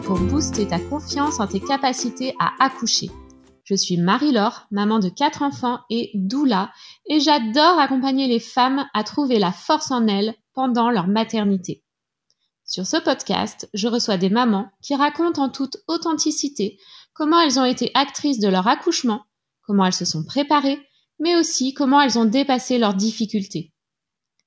[0.00, 3.10] Pour booster ta confiance en tes capacités à accoucher.
[3.64, 6.72] Je suis Marie-Laure, maman de quatre enfants et doula,
[7.06, 11.84] et j'adore accompagner les femmes à trouver la force en elles pendant leur maternité.
[12.64, 16.78] Sur ce podcast, je reçois des mamans qui racontent en toute authenticité
[17.12, 19.24] comment elles ont été actrices de leur accouchement,
[19.66, 20.80] comment elles se sont préparées,
[21.18, 23.74] mais aussi comment elles ont dépassé leurs difficultés.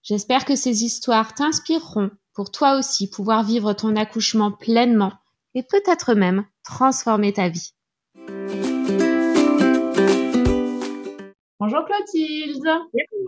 [0.01, 5.13] J'espère que ces histoires t'inspireront pour toi aussi pouvoir vivre ton accouchement pleinement
[5.55, 7.71] et peut-être même transformer ta vie.
[11.59, 12.67] Bonjour Clotilde.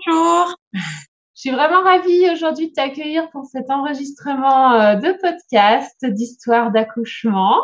[0.05, 0.55] Bonjour.
[1.33, 7.61] Je suis vraiment ravie aujourd'hui de t'accueillir pour cet enregistrement euh, de podcast d'histoire d'accouchement.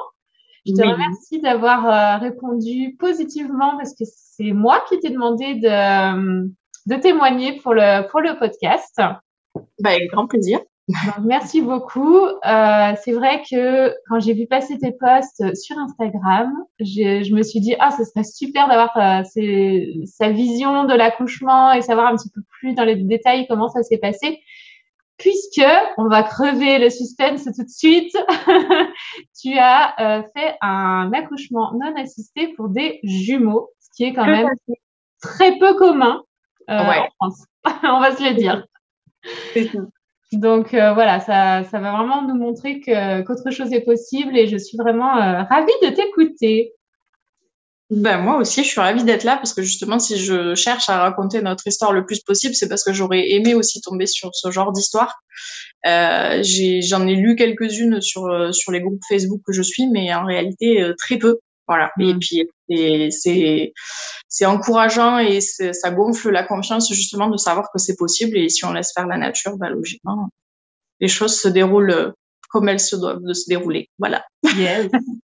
[0.66, 6.48] Je te remercie d'avoir euh, répondu positivement parce que c'est moi qui t'ai demandé de,
[6.86, 8.96] de témoigner pour le, pour le podcast.
[8.96, 10.60] Bah, avec grand plaisir.
[10.90, 12.26] Donc, merci beaucoup.
[12.26, 17.62] Euh, c'est vrai que quand j'ai vu passer tes posts sur Instagram, je me suis
[17.62, 19.24] dit ah ce serait super d'avoir euh,
[20.06, 23.82] sa vision de l'accouchement et savoir un petit peu plus dans les détails comment ça
[23.82, 24.42] s'est passé.
[25.18, 25.66] Puisque
[25.98, 28.14] on va crever le suspense tout de suite,
[29.42, 34.26] tu as euh, fait un accouchement non assisté pour des jumeaux, ce qui est quand
[34.26, 34.50] même
[35.22, 36.24] très peu commun
[36.70, 37.46] euh, en France.
[37.84, 38.66] on va se le dire.
[40.34, 44.48] Donc euh, voilà, ça, ça va vraiment nous montrer que qu'autre chose est possible et
[44.48, 46.74] je suis vraiment euh, ravie de t'écouter.
[47.92, 51.00] Ben, moi aussi, je suis ravie d'être là parce que justement, si je cherche à
[51.00, 54.50] raconter notre histoire le plus possible, c'est parce que j'aurais aimé aussi tomber sur ce
[54.50, 55.22] genre d'histoire.
[55.86, 60.26] Euh, j'en ai, lu quelques-unes sur, sur les groupes Facebook que je suis, mais en
[60.26, 61.38] réalité, très peu.
[61.68, 61.92] Voilà.
[62.00, 62.20] Et mm.
[62.20, 62.50] puis,
[63.12, 63.74] c'est,
[64.28, 68.38] c'est encourageant et ça gonfle la confiance justement de savoir que c'est possible.
[68.38, 70.30] Et si on laisse faire la nature, bah, logiquement,
[71.00, 72.14] les choses se déroulent
[72.50, 73.90] comme elles se doivent de se dérouler.
[73.98, 74.24] Voilà.
[74.56, 74.90] Yes.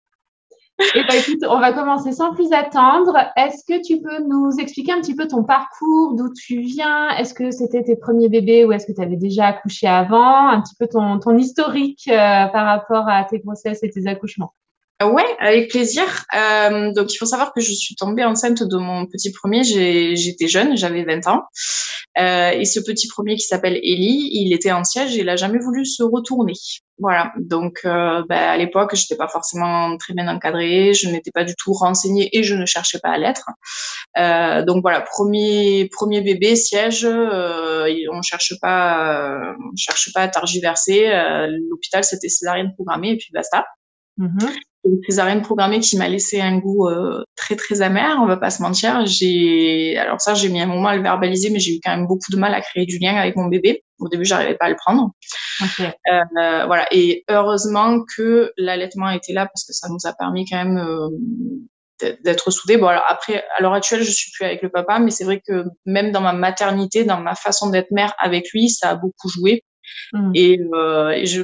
[0.95, 3.15] Et bah, écoute, on va commencer sans plus attendre.
[3.37, 7.11] Est-ce que tu peux nous expliquer un petit peu ton parcours, d'où tu viens?
[7.11, 10.49] Est-ce que c'était tes premiers bébés ou est-ce que tu avais déjà accouché avant?
[10.49, 14.55] Un petit peu ton, ton historique euh, par rapport à tes grossesses et tes accouchements.
[15.03, 16.05] Ouais, avec plaisir.
[16.37, 19.65] Euh, donc, il faut savoir que je suis tombée enceinte de mon petit premier.
[19.65, 21.45] J'étais jeune, j'avais 20 ans.
[22.19, 25.37] Euh, et ce petit premier qui s'appelle Ellie, il était en siège et il a
[25.37, 26.53] jamais voulu se retourner.
[26.99, 27.33] Voilà.
[27.39, 31.45] Donc, euh, bah, à l'époque, je n'étais pas forcément très bien encadrée, je n'étais pas
[31.45, 33.47] du tout renseignée et je ne cherchais pas à l'être.
[34.19, 40.29] Euh, donc voilà, premier premier bébé siège, euh, on cherche pas, on cherche pas à
[40.29, 41.09] targiverser.
[41.09, 43.65] Euh, l'hôpital c'était césarienne programmée et puis basta.
[44.19, 48.37] Mm-hmm une césarienne programmée qui m'a laissé un goût euh, très très amer, on va
[48.37, 49.05] pas se mentir.
[49.07, 52.07] J'ai alors ça j'ai mis un moment à le verbaliser, mais j'ai eu quand même
[52.07, 53.85] beaucoup de mal à créer du lien avec mon bébé.
[53.99, 55.11] Au début, j'arrivais pas à le prendre.
[55.63, 55.91] Okay.
[56.11, 56.87] Euh, voilà.
[56.91, 62.15] Et heureusement que l'allaitement était là parce que ça nous a permis quand même euh,
[62.25, 62.79] d'être soudés.
[62.79, 65.43] Bon alors après, à l'heure actuelle, je suis plus avec le papa, mais c'est vrai
[65.47, 69.29] que même dans ma maternité, dans ma façon d'être mère avec lui, ça a beaucoup
[69.29, 69.63] joué.
[70.13, 70.33] Mmh.
[70.35, 71.43] Et, euh, et je,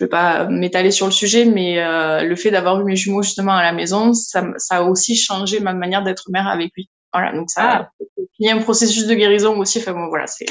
[0.00, 3.20] je vais pas m'étaler sur le sujet, mais euh, le fait d'avoir eu mes jumeaux
[3.20, 6.88] justement à la maison, ça, ça a aussi changé ma manière d'être mère avec lui.
[7.12, 7.90] Voilà, donc ça, ah.
[8.38, 9.78] il y a un processus de guérison aussi.
[9.78, 10.46] Enfin bon, voilà, c'est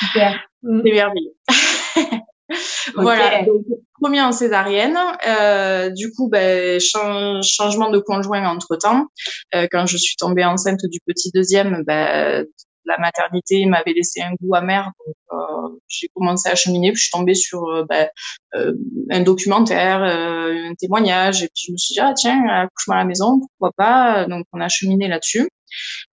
[0.00, 1.32] super, c'est merveilleux.
[2.94, 3.64] Voilà, donc,
[4.00, 4.98] premier en césarienne.
[5.26, 9.06] Euh, du coup, ben, changement de conjoint entre temps.
[9.54, 12.46] Euh, quand je suis tombée enceinte du petit deuxième, ben,
[12.88, 14.90] la maternité m'avait laissé un goût amer.
[15.06, 18.08] Donc, euh, j'ai commencé à cheminer, puis je suis tombée sur euh, ben,
[18.54, 18.72] euh,
[19.10, 23.04] un documentaire, un témoignage, et puis je me suis dit, ah tiens, accouchement à la
[23.04, 25.48] maison, pourquoi pas Donc, on a cheminé là-dessus.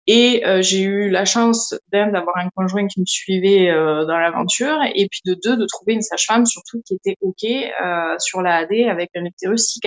[0.06, 5.08] Et j'ai eu la chance, d'un, d'avoir un conjoint qui me suivait dans l'aventure, et
[5.10, 7.46] puis de deux, de trouver une sage-femme, surtout qui était OK
[8.20, 9.80] sur la AD avec un utérus 6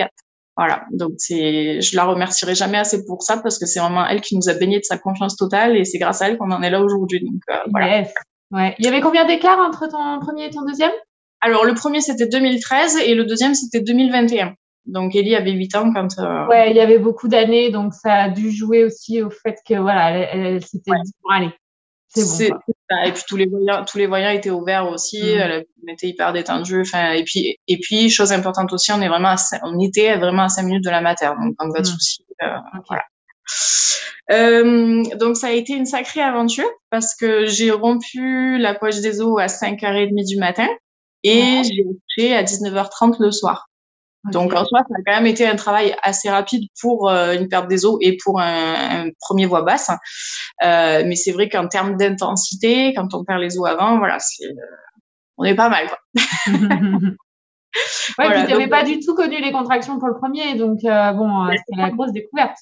[0.59, 4.19] voilà, donc c'est, je la remercierai jamais assez pour ça parce que c'est vraiment elle
[4.19, 6.61] qui nous a baigné de sa confiance totale et c'est grâce à elle qu'on en
[6.61, 7.21] est là aujourd'hui.
[7.21, 8.03] Donc euh, voilà.
[8.51, 8.75] Ouais.
[8.77, 10.91] Il y avait combien d'écart entre ton premier et ton deuxième?
[11.39, 14.53] Alors le premier c'était 2013 et le deuxième c'était 2021.
[14.85, 16.19] Donc Ellie avait 8 ans quand.
[16.19, 16.47] Euh...
[16.47, 19.75] Ouais, il y avait beaucoup d'années, donc ça a dû jouer aussi au fait que
[19.75, 21.51] voilà, elle, elle, s'était dit bon allez,
[22.09, 22.57] c'est bon.
[23.05, 25.21] Et puis tous les voyants, tous les voyants étaient ouverts aussi.
[25.21, 25.37] Mmh.
[25.37, 26.81] Elle était hyper détendue.
[26.81, 30.43] Enfin, et puis, et puis, chose importante aussi, on est vraiment, à, on était vraiment
[30.43, 31.27] à 5 minutes de la mater.
[31.27, 31.85] Donc, pas de mmh.
[31.85, 32.25] souci.
[32.41, 32.47] Euh,
[32.87, 33.03] voilà.
[34.31, 39.21] Euh, donc ça a été une sacrée aventure parce que j'ai rompu la poche des
[39.21, 40.67] os à 5h30 du matin
[41.23, 43.68] et j'ai couché à 19h30 le soir.
[44.25, 47.47] Donc en soi, ça a quand même été un travail assez rapide pour euh, une
[47.47, 49.89] perte des os et pour un, un premier voix basse.
[50.63, 54.45] Euh, mais c'est vrai qu'en termes d'intensité, quand on perd les os avant, voilà, c'est,
[54.45, 54.53] euh,
[55.37, 55.87] on est pas mal.
[55.87, 55.99] Quoi.
[58.17, 61.47] Ouais, voilà, tu n'avais pas du tout connu les contractions pour le premier, donc bon,
[61.51, 62.57] c'était la grosse découverte.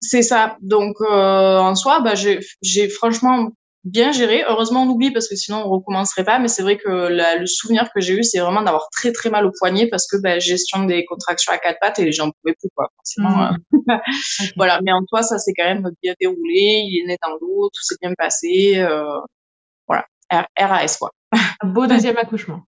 [0.00, 0.56] C'est ça.
[0.60, 3.50] Donc en soi, bah, j'ai franchement
[3.84, 4.44] bien géré.
[4.46, 6.38] Heureusement, on oublie parce que sinon on recommencerait pas.
[6.38, 9.46] Mais c'est vrai que le souvenir que j'ai eu, c'est vraiment d'avoir très très mal
[9.46, 12.68] au poignet parce que bah, gestion des contractions à quatre pattes et j'en pouvais plus
[12.74, 12.88] quoi.
[12.96, 13.52] Forcément.
[13.70, 13.90] Mmh.
[13.90, 13.96] Euh,
[14.56, 14.80] voilà.
[14.82, 16.82] Mais en toi, ça s'est quand même bien déroulé.
[16.86, 18.78] Il est né dans l'eau, tout s'est bien passé.
[18.78, 19.18] Euh,
[19.86, 20.06] voilà.
[20.30, 21.10] RAS quoi.
[21.64, 22.62] beau deuxième accouchement.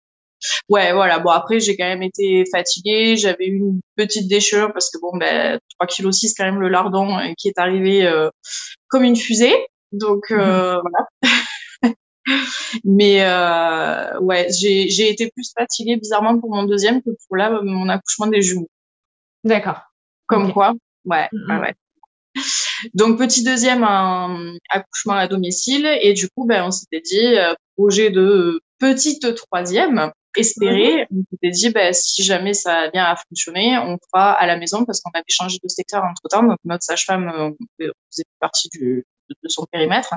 [0.68, 1.18] Ouais, voilà.
[1.18, 3.16] Bon, après, j'ai quand même été fatiguée.
[3.16, 6.68] J'avais eu une petite déchirure parce que bon, ben, 3 kg 6 quand même le
[6.68, 8.08] lardon euh, qui est arrivé
[8.88, 9.54] comme une fusée.
[9.92, 11.08] Donc mmh euh, voilà.
[12.84, 17.60] Mais euh, ouais, j'ai, j'ai été plus fatiguée bizarrement pour mon deuxième que pour là
[17.62, 18.68] mon accouchement des genoux.
[19.44, 19.80] D'accord.
[20.26, 20.74] Comme quoi,
[21.06, 21.74] ouais, mmh ouais,
[22.92, 27.54] Donc petit deuxième un accouchement à domicile et du coup ben on s'était dit euh,
[27.76, 31.06] projet de petite troisième espéré.
[31.10, 34.58] Mmh on s'était dit ben si jamais ça vient à fonctionner, on fera à la
[34.58, 36.42] maison parce qu'on avait changé de secteur entre temps.
[36.42, 40.14] Donc notre sage-femme euh, faisait partie du de, son périmètre.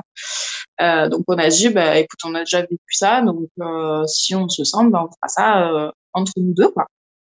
[0.80, 4.34] Euh, donc on a dit, bah, écoute, on a déjà vécu ça, donc euh, si
[4.34, 6.86] on se sent, bah, on fera ça euh, entre nous deux, quoi.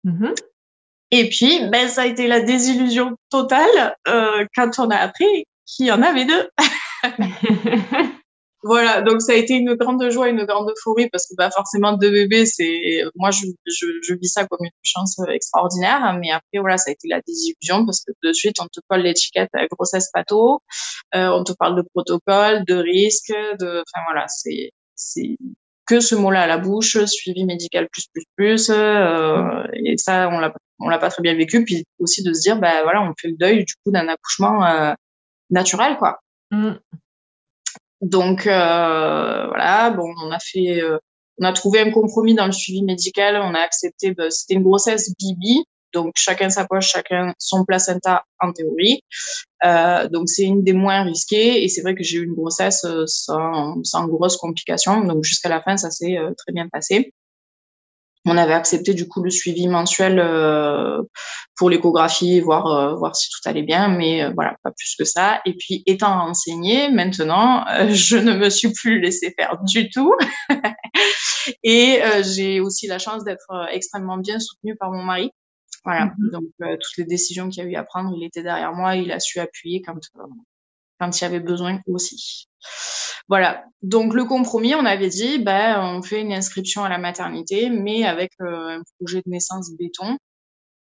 [0.06, 0.36] Mm-hmm.
[1.12, 3.96] Et puis, ben, ça a été la désillusion totale
[4.56, 6.50] quand on a appris qu'il y en avait deux.
[8.65, 11.98] Voilà, donc ça a été une grande joie, une grande euphorie parce que bah forcément
[11.98, 16.60] deux bébés, c'est moi je, je, je, vis ça comme une chance extraordinaire, mais après
[16.60, 20.10] voilà ça a été la désillusion parce que de suite on te colle l'étiquette grossesse
[20.13, 20.62] pato,
[21.13, 25.38] euh, on te parle de protocole, de risque, de enfin voilà c'est c'est
[25.86, 30.39] que ce mot-là à la bouche, suivi médical plus plus plus, euh, et ça on
[30.39, 33.13] l'a on l'a pas très bien vécu, puis aussi de se dire bah voilà on
[33.19, 34.94] fait le deuil du coup d'un accouchement euh,
[35.50, 36.19] naturel quoi.
[36.51, 36.75] Mmh.
[38.04, 40.98] Donc euh, voilà, bon, on a fait, euh,
[41.40, 43.38] on a trouvé un compromis dans le suivi médical.
[43.38, 45.64] On a accepté, bah, c'était une grossesse bibi,
[45.94, 49.02] donc chacun sa poche, chacun son placenta en théorie.
[49.66, 52.84] Euh, donc c'est une des moins risquées et c'est vrai que j'ai eu une grossesse
[52.84, 55.06] euh, sans, sans grosses complications.
[55.06, 57.14] Donc jusqu'à la fin, ça s'est très bien passé.
[58.25, 61.02] On avait accepté du coup le suivi mensuel euh,
[61.58, 65.04] pour l'échographie, voir euh, voir si tout allait bien, mais euh, voilà, pas plus que
[65.04, 65.42] ça.
[65.46, 70.14] Et puis étant renseignée, maintenant, je ne me suis plus laissée faire du tout.
[71.64, 75.31] et j'ai aussi la chance d'être extrêmement bien soutenue par mon mari.
[75.84, 76.31] Voilà, mm-hmm.
[76.31, 79.12] donc toutes les décisions qu'il y a eu à prendre, il était derrière moi, il
[79.12, 80.00] a su appuyer quand
[81.04, 82.48] quand il y avait besoin aussi.
[83.28, 83.64] Voilà.
[83.82, 88.06] Donc le compromis, on avait dit, ben, on fait une inscription à la maternité, mais
[88.06, 90.18] avec euh, un projet de naissance béton,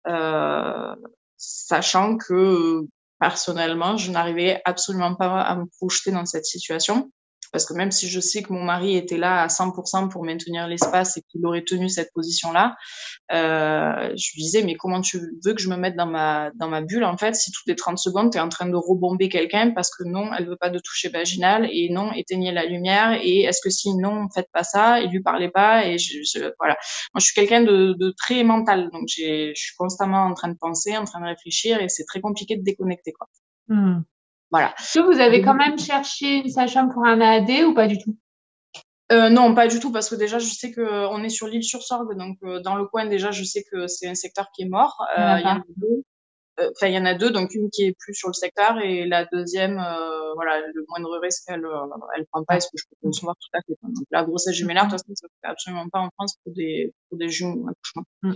[0.07, 0.95] euh,
[1.37, 2.81] sachant que
[3.19, 7.11] personnellement, je n'arrivais absolument pas à me projeter dans cette situation
[7.53, 10.67] parce que même si je sais que mon mari était là à 100% pour maintenir
[10.67, 12.75] l'espace et qu'il aurait tenu cette position-là,
[13.31, 16.67] euh, je lui disais mais comment tu veux que je me mette dans ma dans
[16.67, 19.29] ma bulle en fait si toutes les 30 secondes tu es en train de rebomber
[19.29, 23.19] quelqu'un parce que non, elle veut pas de toucher vaginal et non, éteignez la lumière
[23.21, 26.75] et est-ce que si non, faites pas ça et lui parlez pas et je, voilà.
[27.13, 30.57] Moi je suis quelqu'un de, de très mental donc je suis constamment en train de
[30.57, 33.27] penser, en train de réfléchir et c'est très compliqué de déconnecter quoi.
[33.67, 34.01] Hmm.
[34.53, 34.75] Voilà.
[34.77, 37.97] Est-ce que vous avez quand même cherché une sage-femme pour un AAD ou pas du
[37.97, 38.15] tout?
[39.11, 41.81] Euh, non, pas du tout, parce que déjà, je sais qu'on est sur l'île sur
[41.81, 44.69] Sorgue, donc euh, dans le coin, déjà, je sais que c'est un secteur qui est
[44.69, 45.03] mort.
[45.17, 46.03] Euh, il y en a deux.
[46.59, 49.05] Enfin, il y en a deux, donc une qui est plus sur le secteur et
[49.05, 49.75] la deuxième,
[50.35, 51.65] voilà, le moindre risque, elle,
[52.15, 52.57] elle prend pas.
[52.57, 55.15] Est-ce que je peux concevoir tout à fait Donc, la grossesse jumellaire, de toute façon,
[55.15, 58.05] ça se fait absolument pas en France pour des pour des jumeaux accouchements.
[58.21, 58.35] Mm.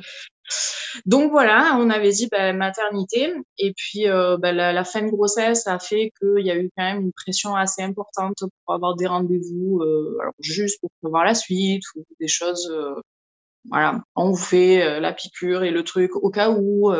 [1.05, 5.67] Donc voilà, on avait dit bah, maternité et puis euh, bah, la, fin de grossesse
[5.67, 9.07] a fait qu'il y a eu quand même une pression assez importante pour avoir des
[9.07, 12.71] rendez-vous, euh, alors juste pour prévoir la suite ou des choses.
[13.67, 16.91] Euh, voilà, on vous fait la piqûre et le truc au cas où,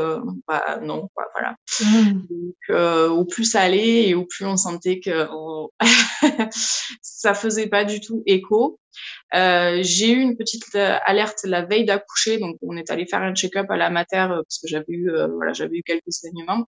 [0.48, 1.56] bah, non, quoi, voilà.
[1.82, 2.22] Mmh.
[2.30, 5.28] Donc, au plus ça allait et au plus on sentait que
[7.02, 8.80] ça faisait pas du tout écho.
[9.34, 13.22] Euh, j'ai eu une petite euh, alerte la veille d'accoucher, donc on est allé faire
[13.22, 16.66] un check-up à la mater euh, parce que j'avais eu, voilà, j'avais eu quelques saignements.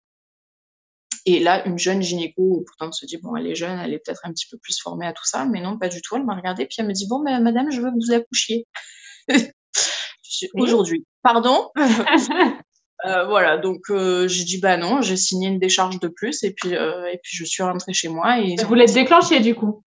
[1.26, 4.00] Et là, une jeune gynéco, pourtant on se dit bon, elle est jeune, elle est
[4.00, 6.16] peut-être un petit peu plus formée à tout ça, mais non, pas du tout.
[6.16, 8.68] Elle m'a regardée puis elle me dit bon, mais madame, je veux que vous accouchiez.
[10.54, 11.06] Aujourd'hui.
[11.24, 11.70] Pardon.
[13.06, 16.52] Euh, voilà, donc euh, j'ai dit bah non, j'ai signé une décharge de plus et
[16.52, 19.86] puis et puis je suis rentrée chez moi et vous l'êtes déclenché du coup?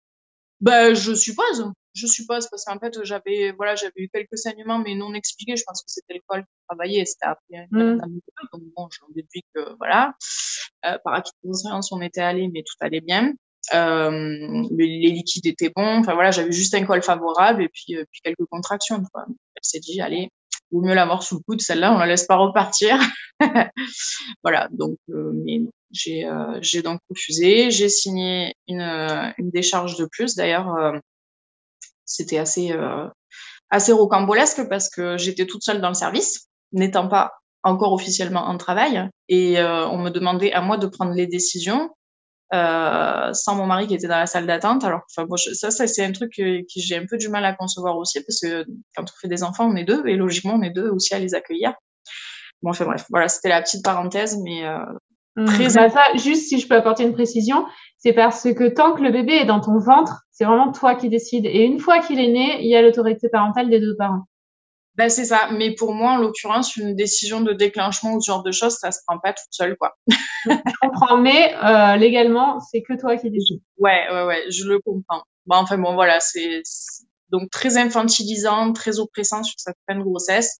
[0.61, 4.95] Bah je suppose je suppose, parce qu'en fait, j'avais voilà, j'avais eu quelques saignements, mais
[4.95, 5.57] non expliqués.
[5.57, 7.99] Je pense que c'était l'école qui travaillait, c'était après mmh.
[8.52, 10.14] donc bon, j'en déduis que voilà.
[10.85, 13.33] Euh, par acquis de conscience, on était allé, mais tout allait bien.
[13.75, 15.99] Euh, les, liquides étaient bons.
[15.99, 19.02] Enfin voilà, j'avais juste un col favorable et puis, euh, puis quelques contractions.
[19.12, 19.25] Quoi.
[19.28, 20.30] Elle s'est dit, allez,
[20.70, 22.99] vaut mieux l'avoir sous le coude, celle-là, on la laisse pas repartir.
[24.42, 25.61] voilà, donc mais
[25.92, 28.82] j'ai donc refusé, j'ai signé une,
[29.38, 30.35] une décharge de plus.
[30.35, 30.75] D'ailleurs,
[32.04, 32.75] c'était assez
[33.70, 37.32] assez rocambolesque parce que j'étais toute seule dans le service, n'étant pas
[37.62, 41.90] encore officiellement en travail, et on me demandait à moi de prendre les décisions
[42.54, 44.84] euh, sans mon mari qui était dans la salle d'attente.
[44.84, 47.44] Alors, enfin, bon, ça, ça c'est un truc que, que j'ai un peu du mal
[47.44, 48.64] à concevoir aussi parce que
[48.96, 51.18] quand on fait des enfants, on est deux et logiquement, on est deux aussi à
[51.18, 51.74] les accueillir.
[52.62, 54.78] Bon, enfin bref, voilà, c'était la petite parenthèse, mais euh,
[55.36, 55.64] mmh, très.
[55.74, 57.66] Bah ça, juste si je peux apporter une précision,
[57.98, 61.08] c'est parce que tant que le bébé est dans ton ventre, c'est vraiment toi qui
[61.08, 61.46] décides.
[61.46, 64.22] Et une fois qu'il est né, il y a l'autorité parentale des deux parents.
[64.96, 65.50] Ben, c'est ça.
[65.52, 68.90] Mais pour moi, en l'occurrence, une décision de déclenchement ou ce genre de choses, ça
[68.92, 69.94] se prend pas toute seule, quoi.
[70.46, 73.60] je comprends, mais euh, légalement, c'est que toi qui décides.
[73.78, 75.22] Ouais, ouais, ouais, je le comprends.
[75.44, 76.62] Bon, enfin bon, voilà, c'est
[77.30, 80.58] donc très infantilisant, très oppressant sur cette fin de grossesse.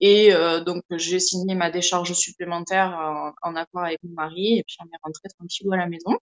[0.00, 4.64] Et euh, donc j'ai signé ma décharge supplémentaire en, en, accord avec mon mari, et
[4.66, 6.18] puis on est rentré tranquillou à la maison.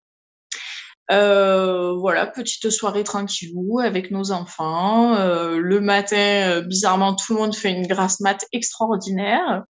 [1.12, 5.16] Euh, voilà, petite soirée tranquillou avec nos enfants.
[5.16, 9.64] Euh, le matin, euh, bizarrement, tout le monde fait une grasse mat extraordinaire.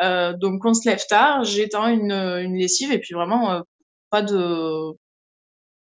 [0.00, 3.62] Euh, donc on se lève tard, j'étends une, une lessive et puis vraiment
[4.08, 4.92] pas de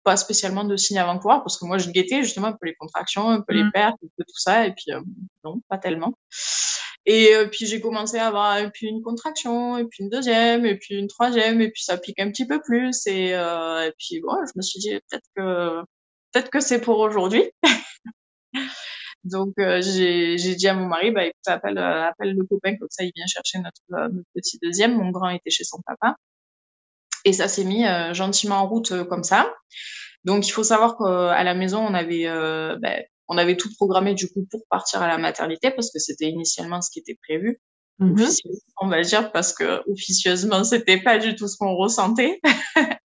[0.04, 3.30] pas spécialement de signes avant-coureurs parce que moi je guettais justement un peu les contractions,
[3.30, 3.72] un peu les mmh.
[3.72, 4.92] pertes, un peu tout ça et puis
[5.46, 6.14] non, pas tellement.
[7.06, 10.66] Et euh, puis j'ai commencé à avoir et puis une contraction, et puis une deuxième,
[10.66, 13.06] et puis une troisième, et puis ça pique un petit peu plus.
[13.08, 15.82] Et, euh, et puis bon, je me suis dit peut-être que
[16.32, 17.52] peut-être que c'est pour aujourd'hui.
[19.24, 22.90] Donc euh, j'ai dit à mon mari, bah écoute, appelle, euh, appelle le copain comme
[22.90, 24.98] ça il vient chercher notre, euh, notre petit deuxième.
[24.98, 26.16] Mon grand était chez son papa.
[27.26, 29.54] Et ça s'est mis gentiment en route comme ça.
[30.26, 32.26] Donc il faut savoir qu'à la maison on avait
[32.80, 32.98] bah,
[33.34, 36.82] on avait tout programmé du coup pour partir à la maternité parce que c'était initialement
[36.82, 37.60] ce qui était prévu.
[38.00, 38.28] Mhm.
[38.82, 42.40] On va dire parce que officieusement c'était pas du tout ce qu'on ressentait.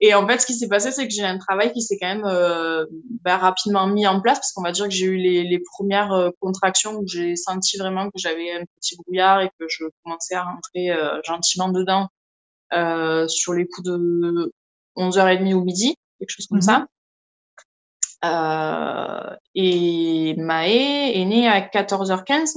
[0.00, 2.06] et en fait, ce qui s'est passé, c'est que j'ai un travail qui s'est quand
[2.06, 2.84] même euh,
[3.24, 6.12] bah, rapidement mis en place parce qu'on va dire que j'ai eu les, les premières
[6.12, 10.34] euh, contractions où j'ai senti vraiment que j'avais un petit brouillard et que je commençais
[10.34, 12.08] à rentrer euh, gentiment dedans
[12.72, 14.52] euh, sur les coups de
[14.96, 16.62] 11h30 ou midi, quelque chose comme mhm.
[16.62, 16.86] ça.
[18.24, 22.54] Euh, et Maë est née à 14h15.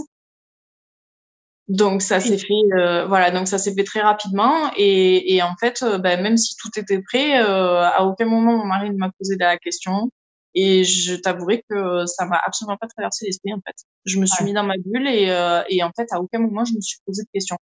[1.70, 5.56] Donc ça s'est fait, euh, voilà, donc ça s'est fait très rapidement et, et en
[5.60, 8.98] fait, euh, ben, même si tout était prêt, euh, à aucun moment mon mari ne
[8.98, 10.10] m'a posé la question
[10.56, 13.75] et je t'avouerai que ça m'a absolument pas traversé l'esprit en fait.
[14.06, 15.28] Je me suis mis dans ma bulle et,
[15.70, 17.58] et en fait à aucun moment je me suis posé de questions.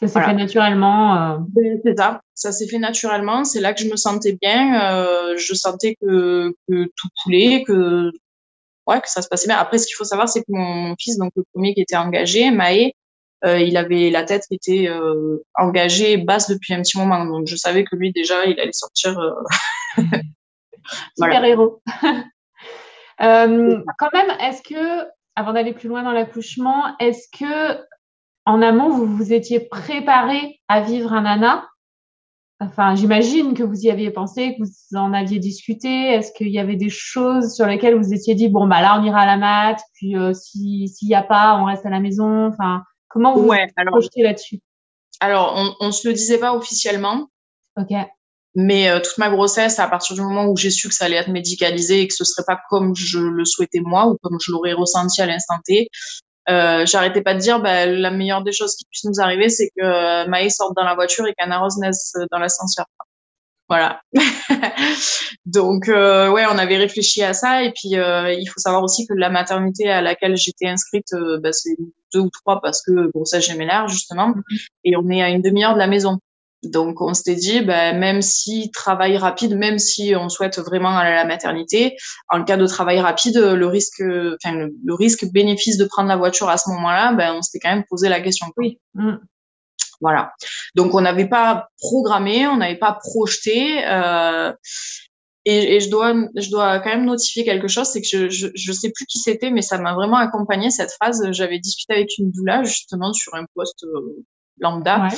[0.00, 1.34] Ça s'est fait naturellement.
[1.34, 1.38] Euh...
[1.84, 2.22] C'est ça.
[2.34, 3.44] Ça s'est fait naturellement.
[3.44, 4.94] C'est là que je me sentais bien.
[4.94, 8.10] Euh, je sentais que, que tout coulait, que
[8.86, 9.58] ouais, que ça se passait bien.
[9.58, 12.50] Après, ce qu'il faut savoir, c'est que mon, fils, donc le premier qui était engagé,
[12.50, 12.94] Maë,
[13.44, 14.88] euh, il avait la tête qui était
[15.54, 17.26] engagée basse depuis un petit moment.
[17.26, 19.18] Donc je savais que lui déjà, il allait sortir.
[21.16, 21.82] Super héros.
[23.18, 27.78] Quand même, est-ce que, avant d'aller plus loin dans l'accouchement, est-ce que
[28.50, 31.70] en amont, vous vous étiez préparé à vivre un nana
[32.62, 35.88] Enfin, j'imagine que vous y aviez pensé, que vous en aviez discuté.
[35.88, 39.04] Est-ce qu'il y avait des choses sur lesquelles vous étiez dit, bon, bah là, on
[39.04, 42.48] ira à la mat, puis euh, s'il n'y a pas, on reste à la maison.
[42.48, 44.60] Enfin, comment vous ouais, vous projetez là-dessus?
[45.20, 47.28] Alors, on, ne se le disait pas officiellement.
[47.78, 47.96] Ok.
[48.54, 51.16] Mais euh, toute ma grossesse, à partir du moment où j'ai su que ça allait
[51.16, 54.52] être médicalisé et que ce serait pas comme je le souhaitais moi ou comme je
[54.52, 55.88] l'aurais ressenti à l'instant T,
[56.50, 59.70] euh, j'arrêtais pas de dire bah, la meilleure des choses qui puissent nous arriver, c'est
[59.76, 62.86] que euh, Maë sorte dans la voiture et qu'Anna Rose naisse dans l'ascenseur.
[63.70, 64.02] Voilà.
[65.46, 69.06] Donc euh, ouais, on avait réfléchi à ça et puis euh, il faut savoir aussi
[69.06, 71.76] que la maternité à laquelle j'étais inscrite, euh, bah, c'est
[72.12, 74.66] deux ou trois parce que grossesse gémellaire justement, mm-hmm.
[74.84, 76.18] et on est à une demi-heure de la maison.
[76.62, 81.12] Donc on s'était dit, ben, même si travail rapide, même si on souhaite vraiment aller
[81.12, 81.96] à la maternité,
[82.28, 86.50] en cas de travail rapide, le risque, enfin le, risque bénéfice de prendre la voiture
[86.50, 88.46] à ce moment-là, ben on s'était quand même posé la question.
[88.58, 88.78] Oui.
[88.94, 89.16] Mm.
[90.02, 90.32] Voilà.
[90.74, 93.82] Donc on n'avait pas programmé, on n'avait pas projeté.
[93.86, 94.52] Euh,
[95.46, 98.48] et, et, je dois, je dois quand même notifier quelque chose, c'est que je, je,
[98.54, 101.26] je sais plus qui c'était, mais ça m'a vraiment accompagné cette phrase.
[101.32, 104.22] J'avais discuté avec une doula justement sur un poste euh,
[104.58, 105.04] lambda.
[105.04, 105.16] Ouais.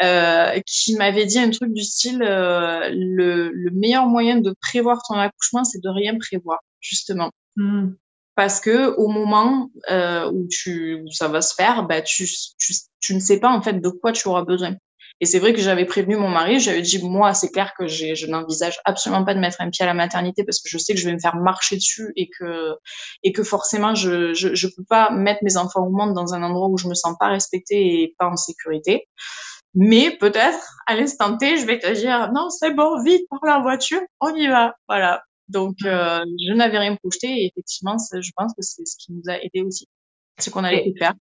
[0.00, 5.00] Euh, qui m'avait dit un truc du style euh, le, le, meilleur moyen de prévoir
[5.06, 7.30] ton accouchement, c'est de rien prévoir, justement.
[7.56, 7.90] Mmh.
[8.34, 12.26] Parce que au moment euh, où, tu, où ça va se faire, bah, tu,
[12.58, 14.74] tu, tu, ne sais pas en fait de quoi tu auras besoin.
[15.20, 18.26] Et c'est vrai que j'avais prévenu mon mari, j'avais dit, moi, c'est clair que je
[18.26, 20.98] n'envisage absolument pas de mettre un pied à la maternité parce que je sais que
[20.98, 22.74] je vais me faire marcher dessus et que,
[23.22, 26.42] et que forcément, je, je, je peux pas mettre mes enfants au monde dans un
[26.42, 29.06] endroit où je me sens pas respectée et pas en sécurité.
[29.74, 33.60] Mais peut-être, à l'instant T, je vais te dire, non, c'est bon, vite, par la
[33.60, 34.74] voiture, on y va.
[34.88, 35.22] Voilà.
[35.48, 39.22] Donc, euh, je n'avais rien projeté et effectivement, je pense que c'est ce qui nous
[39.28, 39.88] a aidé aussi.
[40.38, 41.14] Ce qu'on allait faire.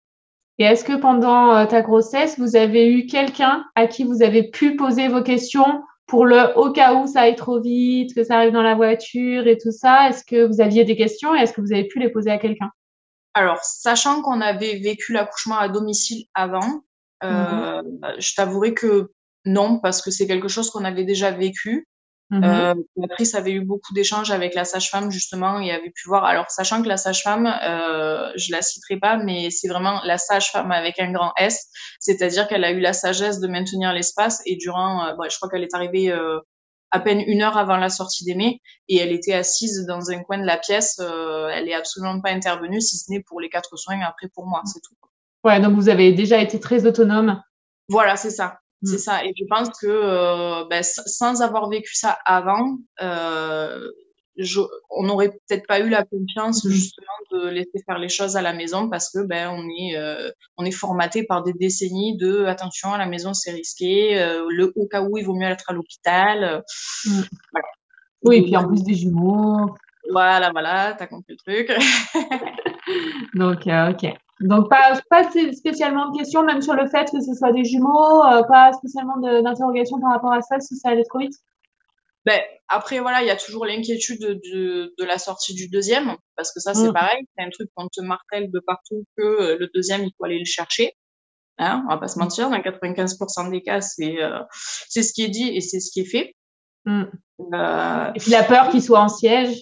[0.59, 4.50] Et est-ce que pendant euh, ta grossesse, vous avez eu quelqu'un à qui vous avez
[4.50, 8.37] pu poser vos questions pour le au cas où ça aille trop vite, que ça
[8.37, 10.11] arrive dans la voiture et tout ça?
[10.11, 12.38] Est-ce que vous aviez des questions et est-ce que vous avez pu les poser à
[12.38, 12.71] quelqu'un?
[13.33, 16.83] Alors, sachant qu'on avait vécu l'accouchement à domicile avant,
[17.24, 17.82] euh, mmh
[18.18, 19.10] je t'avouerai que
[19.44, 21.86] non, parce que c'est quelque chose qu'on avait déjà vécu.
[22.30, 26.24] Mmh euh, Patrice avait eu beaucoup d'échanges avec la sage-femme justement et avait pu voir.
[26.24, 30.70] Alors sachant que la sage-femme, euh, je la citerai pas, mais c'est vraiment la sage-femme
[30.70, 31.66] avec un grand S,
[31.98, 35.64] c'est-à-dire qu'elle a eu la sagesse de maintenir l'espace et durant, euh, je crois qu'elle
[35.64, 36.38] est arrivée euh,
[36.92, 40.38] à peine une heure avant la sortie d'Aimé et elle était assise dans un coin
[40.38, 40.98] de la pièce.
[41.00, 44.46] Euh, elle est absolument pas intervenue si ce n'est pour les quatre soins après pour
[44.46, 44.94] moi, c'est tout.
[45.44, 47.42] Ouais, donc vous avez déjà été très autonome.
[47.88, 48.61] Voilà, c'est ça.
[48.82, 48.99] C'est mm.
[48.99, 49.25] ça.
[49.25, 53.90] Et je pense que euh, ben, sans avoir vécu ça avant, euh,
[54.37, 56.70] je, on n'aurait peut-être pas eu la confiance mm.
[56.70, 60.30] justement de laisser faire les choses à la maison parce que ben on est euh,
[60.56, 64.73] on est formaté par des décennies de attention à la maison c'est risqué, euh, le
[64.76, 66.62] au cas où il vaut mieux être à l'hôpital.
[67.04, 67.20] Mm.
[67.52, 67.68] Voilà.
[68.23, 69.75] Oui, et puis en plus des jumeaux.
[70.11, 71.73] Voilà, voilà, t'as compris le truc.
[73.35, 74.12] Donc, euh, ok.
[74.40, 78.25] Donc, pas, pas spécialement de questions, même sur le fait que ce soit des jumeaux,
[78.25, 81.35] euh, pas spécialement d'interrogation par rapport à ça, si ça allait trop vite
[82.26, 86.52] ben, après, voilà, il y a toujours l'inquiétude de, de, la sortie du deuxième, parce
[86.52, 86.92] que ça, c'est mm.
[86.92, 90.25] pareil, c'est un truc qu'on te martèle de partout que euh, le deuxième, il faut
[90.25, 90.92] aller le chercher.
[91.59, 94.41] Hein, on va pas se mentir, dans 95% des cas, c'est euh,
[94.88, 96.34] c'est ce qui est dit et c'est ce qui est fait.
[96.84, 97.04] Mm.
[97.54, 99.56] Euh, et puis la peur qu'il soit en siège.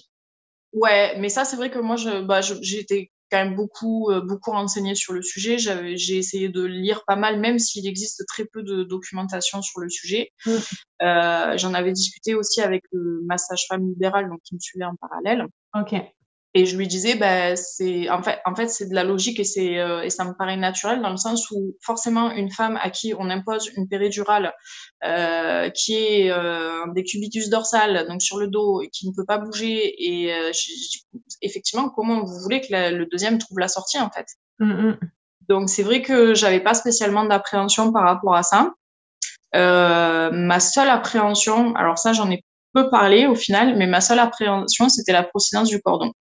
[0.73, 4.51] Ouais, mais ça, c'est vrai que moi, je, bah, été quand même beaucoup euh, beaucoup
[4.51, 5.59] renseigné sur le sujet.
[5.59, 9.89] J'ai essayé de lire pas mal, même s'il existe très peu de documentation sur le
[9.89, 10.33] sujet.
[10.47, 10.51] Mmh.
[11.03, 14.97] Euh, J'en avais discuté aussi avec le massage femme libéral, donc qui me suivait en
[14.97, 15.47] parallèle.
[15.75, 15.95] Ok.
[16.55, 19.45] Et je lui disais, bah, c'est en fait, en fait, c'est de la logique et
[19.45, 22.89] c'est euh, et ça me paraît naturel dans le sens où forcément une femme à
[22.89, 24.55] qui on impose une péridurale
[25.05, 29.27] euh, qui est euh, des cubitus dorsal, donc sur le dos, et qui ne peut
[29.27, 30.51] pas bouger, et euh,
[31.43, 34.27] effectivement, comment vous voulez que le deuxième trouve la sortie en fait?
[34.59, 34.99] Mm, mm.
[35.49, 38.73] Donc c'est vrai que j'avais pas spécialement d'appréhension par rapport à ça.
[39.55, 42.43] Euh, ma seule appréhension, alors ça j'en ai
[42.75, 46.13] peu parlé au final, mais ma seule appréhension c'était la procédance du cordon.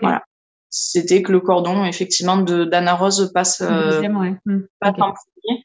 [0.00, 0.22] Voilà.
[0.70, 4.66] C'était que le cordon, effectivement, de d'Anna Rose passe, euh, hmm.
[4.82, 5.64] en premier,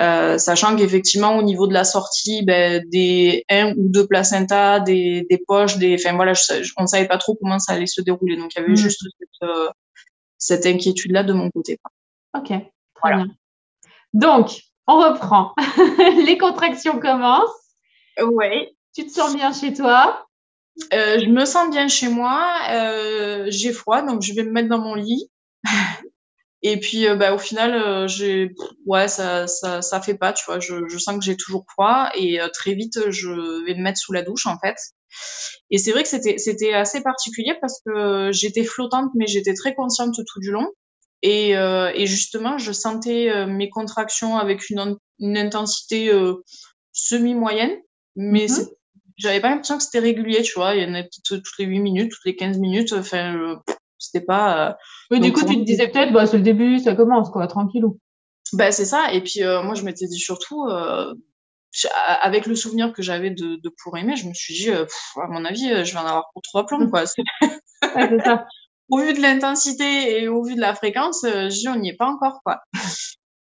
[0.00, 5.26] euh, sachant qu'effectivement, au niveau de la sortie, ben, des un ou deux placentas, des,
[5.28, 6.32] des poches, des, enfin voilà,
[6.78, 8.36] on ne savait pas trop comment ça allait se dérouler.
[8.36, 8.76] Donc il y avait hmm.
[8.76, 9.68] juste cette, euh,
[10.38, 11.78] cette inquiétude-là de mon côté.
[12.34, 12.52] Ok.
[13.02, 13.26] Voilà.
[14.14, 15.52] Donc, on reprend.
[16.26, 17.74] Les contractions commencent.
[18.22, 18.76] Oui.
[18.94, 20.26] Tu te sens bien chez toi?
[20.92, 22.50] Euh, je me sens bien chez moi.
[22.70, 25.30] Euh, j'ai froid, donc je vais me mettre dans mon lit.
[26.62, 28.50] Et puis, euh, bah, au final, euh, j'ai,
[28.84, 30.58] ouais, ça, ça, ça fait pas, tu vois.
[30.58, 33.98] Je, je sens que j'ai toujours froid et euh, très vite, je vais me mettre
[34.00, 34.76] sous la douche, en fait.
[35.70, 39.74] Et c'est vrai que c'était, c'était assez particulier parce que j'étais flottante, mais j'étais très
[39.74, 40.66] consciente tout du long.
[41.22, 46.12] Et, et justement, je sentais mes contractions avec une, une intensité
[46.92, 47.76] semi-moyenne,
[48.14, 48.77] mais mm
[49.18, 50.74] j'avais pas l'impression que c'était régulier, tu vois.
[50.74, 52.92] Il y en a toutes les 8 minutes, toutes les 15 minutes.
[52.92, 53.56] Enfin, euh,
[53.98, 54.70] c'était pas.
[54.70, 54.72] Euh,
[55.10, 57.98] oui, du coup, tu te disais peut-être, bah, c'est le début, ça commence, quoi, tranquillou.
[58.52, 59.12] Bah, c'est ça.
[59.12, 60.64] Et puis, euh, moi, je m'étais dit surtout,
[62.22, 64.86] avec le souvenir que j'avais de, de pour aimer, je me suis dit, à
[65.28, 67.04] mon avis, je vais en avoir pour trois plombs, quoi.
[67.06, 68.46] c'est ça.
[68.88, 71.96] au vu de l'intensité et au vu de la fréquence, je dis, on n'y est
[71.96, 72.60] pas encore, quoi.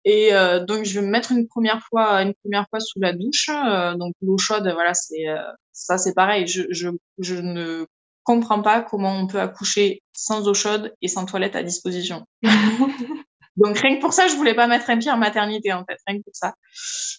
[0.08, 3.12] Et euh, donc je vais me mettre une première fois, une première fois sous la
[3.12, 3.50] douche.
[3.50, 5.36] Euh, donc l'eau chaude, voilà, c'est euh,
[5.72, 6.46] ça, c'est pareil.
[6.46, 7.84] Je, je, je ne
[8.22, 12.24] comprends pas comment on peut accoucher sans eau chaude et sans toilette à disposition.
[13.56, 15.98] donc rien que pour ça, je voulais pas mettre un pied en maternité en fait,
[16.06, 16.54] rien que pour ça.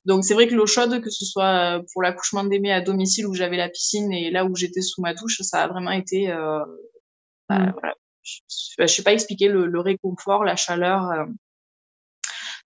[0.05, 3.35] Donc c'est vrai que l'eau chaude, que ce soit pour l'accouchement d'Aimé à domicile où
[3.35, 6.27] j'avais la piscine et là où j'étais sous ma douche, ça a vraiment été,
[7.49, 7.71] bah, mm.
[7.73, 8.39] voilà, je,
[8.79, 11.27] je sais pas expliquer le, le réconfort, la chaleur.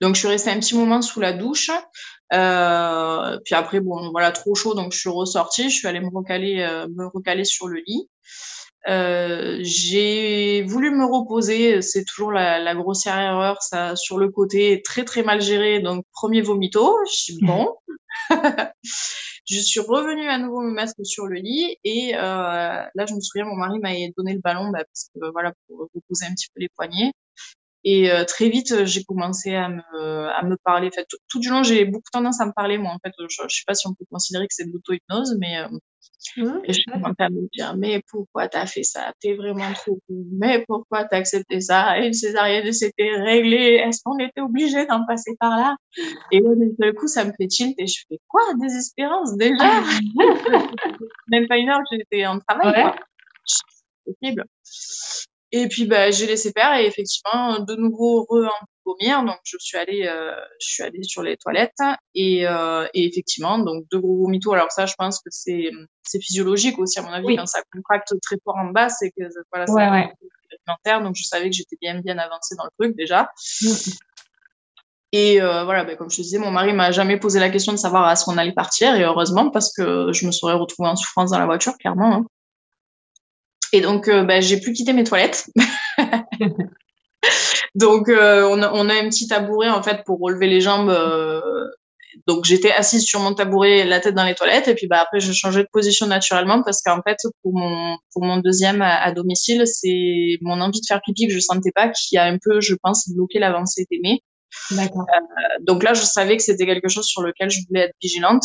[0.03, 1.71] Donc je suis restée un petit moment sous la douche.
[2.33, 5.69] Euh, puis après, bon, voilà, trop chaud, donc je suis ressortie.
[5.69, 8.09] Je suis allée me recaler, euh, me recaler sur le lit.
[8.89, 14.81] Euh, j'ai voulu me reposer, c'est toujours la, la, grossière erreur, ça sur le côté
[14.83, 15.79] très très mal géré.
[15.79, 17.73] Donc premier vomito, je suis bon.
[18.83, 23.21] je suis revenue à nouveau me mettre sur le lit et euh, là je me
[23.21, 26.47] souviens mon mari m'a donné le ballon bah, parce que voilà pour reposer un petit
[26.53, 27.13] peu les poignets.
[27.83, 30.87] Et euh, très vite, j'ai commencé à me, à me parler.
[30.87, 32.77] En fait, tout, du long, j'ai beaucoup tendance à me parler.
[32.77, 35.35] Moi, en fait, je, je sais pas si on peut considérer que c'est de l'auto-hypnose,
[35.39, 35.67] mais euh,
[36.65, 39.13] et je commence à me dire, mais pourquoi t'as fait ça?
[39.19, 40.25] T'es vraiment trop cool.
[40.31, 41.97] Mais pourquoi t'as accepté ça?
[41.99, 43.81] Une césarienne, c'était réglé.
[43.85, 45.75] Est-ce qu'on était obligé d'en passer par là?
[46.31, 48.41] Et d'un coup, ça me fait tilt et je fais quoi?
[48.59, 49.63] Désespérance déjà?
[49.63, 49.83] Ah.
[51.27, 52.85] Même pas une heure j'étais en travail.
[52.85, 52.91] Ouais.
[53.45, 53.63] C'est
[54.05, 54.45] possible.
[55.55, 58.49] Et puis bah, j'ai laissé faire et effectivement de nouveau re
[58.85, 61.71] vomir donc je suis allée euh, je suis allée sur les toilettes
[62.15, 65.69] et, euh, et effectivement donc deux gros vomitos alors ça je pense que c'est
[66.01, 69.23] c'est physiologique aussi à mon avis quand ça contracte très fort en bas c'est que
[69.53, 70.11] voilà c'est ouais,
[70.67, 73.29] alimentaire donc je savais que j'étais bien bien avancée dans le truc déjà
[73.61, 73.67] mm.
[75.15, 77.71] Et euh, voilà, bah, comme je te disais, mon mari m'a jamais posé la question
[77.71, 80.89] de savoir à ce qu'on allait partir, et heureusement, parce que je me serais retrouvée
[80.89, 82.15] en souffrance dans la voiture, clairement.
[82.15, 82.25] Hein.
[83.73, 85.49] Et donc, euh, bah, j'ai plus quitté mes toilettes.
[87.75, 90.91] donc, euh, on, a, on, a, un petit tabouret en fait pour relever les jambes.
[90.91, 91.41] Euh,
[92.27, 95.19] donc, j'étais assise sur mon tabouret, la tête dans les toilettes, et puis bah après,
[95.19, 99.63] je changeais de position naturellement parce qu'en fait, pour mon pour mon deuxième à, domicile,
[99.65, 102.75] c'est mon envie de faire pipi que je sentais pas qui a un peu, je
[102.75, 104.21] pense, bloqué l'avancée d'aimer.
[104.69, 105.07] D'accord.
[105.61, 108.43] donc là, je savais que c'était quelque chose sur lequel je voulais être vigilante.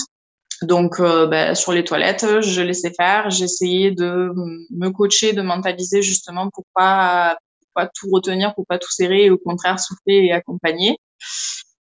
[0.62, 3.30] Donc, euh, ben, sur les toilettes, je laissais faire.
[3.30, 4.32] J'essayais de
[4.70, 7.38] me coacher, de mentaliser justement pour pas,
[7.74, 10.98] pas tout retenir, pour pas tout serrer, et au contraire souffler et accompagner.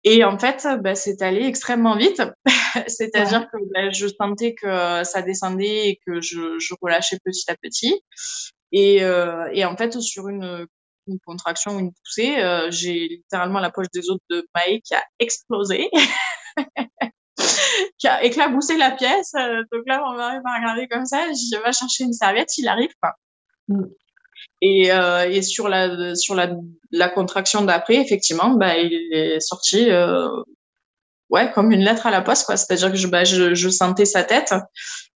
[0.05, 2.23] Et en fait, ben, c'est allé extrêmement vite.
[2.89, 7.57] C'est-à-dire que ben, je sentais que ça descendait et que je, je relâchais petit à
[7.57, 8.01] petit.
[8.73, 10.67] Et, euh, et en fait, sur une,
[11.07, 15.05] une contraction, une poussée, euh, j'ai littéralement la poche des os de Maë qui a
[15.19, 15.91] explosé.
[17.99, 19.33] qui a éclaboussé la pièce.
[19.37, 21.19] Euh, donc là, on va regarder comme ça.
[21.29, 23.15] Je vais chercher une serviette, il arrive pas.
[23.69, 23.85] Mm.
[24.61, 26.51] Et, euh, et sur la sur la,
[26.91, 30.29] la contraction d'après, effectivement, bah, il est sorti euh,
[31.31, 32.57] ouais comme une lettre à la poste quoi.
[32.57, 34.55] C'est-à-dire que je, bah, je, je sentais sa tête.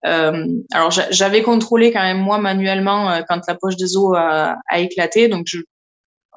[0.04, 4.78] Euh, alors j'avais contrôlé quand même moi manuellement quand la poche des os a, a
[4.80, 5.58] éclaté, donc je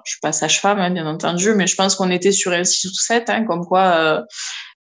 [0.06, 2.88] je suis pas sage-femme hein, bien entendu, mais je pense qu'on était sur un 6
[2.88, 4.24] ou 7, hein, comme quoi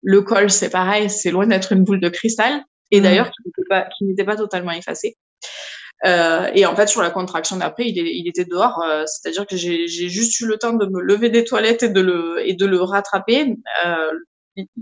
[0.04, 2.64] le col, c'est pareil, c'est loin d'être une boule de cristal.
[2.92, 3.04] Et mm.
[3.04, 5.16] d'ailleurs, qui n'était pas, totalement effacé.
[6.06, 8.82] Euh, et en fait, sur la contraction d'après, il, il, était dehors.
[8.84, 12.02] Euh, c'est-à-dire que j'ai juste eu le temps de me lever des toilettes et de
[12.02, 13.56] le, et de le rattraper.
[13.86, 14.12] Euh,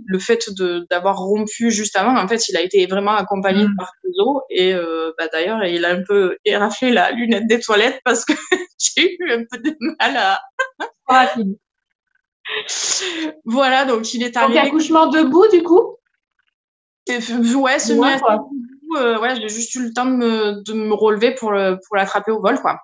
[0.06, 0.50] le fait
[0.90, 3.76] d'avoir rompu juste avant, en fait, il a été vraiment accompagné mm.
[3.78, 4.42] par Clouseau.
[4.50, 8.34] Et euh, bah, d'ailleurs, il a un peu éraflé la lunette des toilettes parce que
[8.80, 10.42] j'ai eu un peu de mal à...
[13.46, 14.60] voilà, donc il est arrivé.
[14.60, 15.96] Donc accouchement debout du coup?
[17.08, 18.02] Ouais, semi
[18.98, 22.32] euh, ouais, j'ai juste eu le temps de me, de me relever pour, pour l'attraper
[22.32, 22.80] au vol, quoi.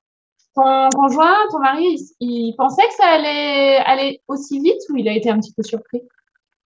[0.55, 5.11] Ton conjoint, ton mari, il pensait que ça allait aller aussi vite ou il a
[5.11, 6.01] été un petit peu surpris?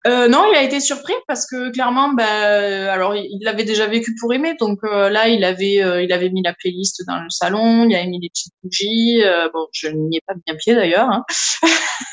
[0.07, 4.15] Euh, non, il a été surpris parce que clairement, bah, alors il l'avait déjà vécu
[4.19, 7.29] pour aimer, donc euh, là il avait, euh, il avait mis la playlist dans le
[7.29, 9.21] salon, il avait mis des petites bougies.
[9.23, 11.23] Euh, bon, je n'y ai pas bien pied d'ailleurs, hein.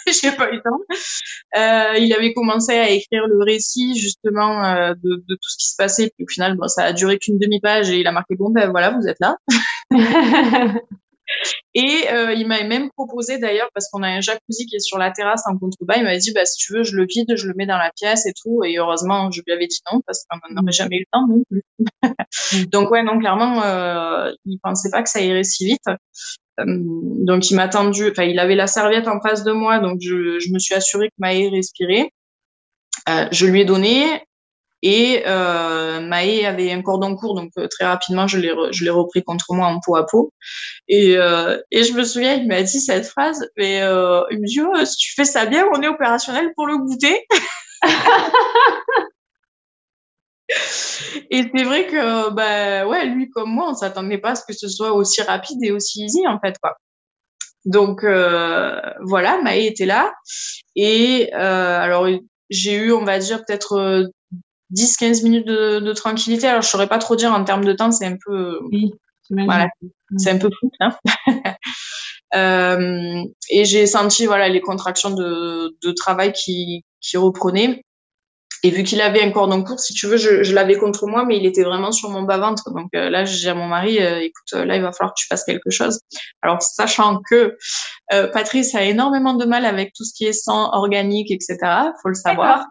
[0.07, 1.97] j'ai pas eu le temps.
[1.99, 4.61] il avait commencé à écrire le récit justement
[4.93, 7.39] de, de, tout ce qui se passait, puis au final, bon, ça a duré qu'une
[7.39, 9.37] demi page et il a marqué bon ben voilà, vous êtes là.
[11.75, 14.99] Et euh, il m'avait même proposé d'ailleurs, parce qu'on a un jacuzzi qui est sur
[14.99, 17.47] la terrasse en contrebas, il m'avait dit, bah, si tu veux, je le vide, je
[17.47, 18.65] le mets dans la pièce et tout.
[18.65, 21.43] Et heureusement, je lui avais dit non, parce qu'on n'aurait jamais eu le temps non
[21.51, 21.63] plus.
[22.73, 25.89] donc ouais, non, clairement, euh, il pensait pas que ça irait si vite.
[26.61, 29.99] Euh, donc il m'a tendu, enfin il avait la serviette en face de moi, donc
[30.01, 32.11] je, je me suis assurée que Maë respirait.
[33.09, 34.23] Euh, je lui ai donné,
[34.83, 39.55] et euh, Maë avait un cordon court, donc euh, très rapidement, je l'ai, repris contre
[39.55, 40.33] moi en peau à peau.
[40.89, 44.47] Et, euh, et je me souviens, il m'a dit cette phrase, mais euh, il me
[44.47, 47.27] dit, oh, si tu fais ça bien, on est opérationnel pour le goûter.
[51.31, 54.55] et c'est vrai que, bah, ouais, lui comme moi, on s'attendait pas à ce que
[54.55, 56.77] ce soit aussi rapide et aussi easy, en fait, quoi.
[57.65, 60.15] Donc euh, voilà, Maë était là.
[60.75, 62.09] Et euh, alors
[62.51, 64.11] j'ai eu, on va dire, peut-être
[64.75, 66.47] 10-15 minutes de, de, tranquillité.
[66.47, 68.93] Alors, je saurais pas trop dire en termes de temps, c'est un peu, oui,
[69.31, 69.69] voilà,
[70.17, 70.71] c'est un peu fou.
[70.81, 70.97] Hein
[72.35, 77.83] euh, et j'ai senti voilà les contractions de, de travail qui, qui reprenaient.
[78.65, 81.25] Et vu qu'il avait un cordon court, si tu veux, je, je l'avais contre moi,
[81.25, 82.73] mais il était vraiment sur mon bas-ventre.
[82.73, 85.27] Donc euh, là, j'ai à mon mari, euh, écoute, là, il va falloir que tu
[85.29, 86.01] fasses quelque chose.
[86.43, 87.57] Alors, sachant que
[88.13, 91.57] euh, Patrice a énormément de mal avec tout ce qui est sang organique, etc.,
[92.03, 92.67] faut le savoir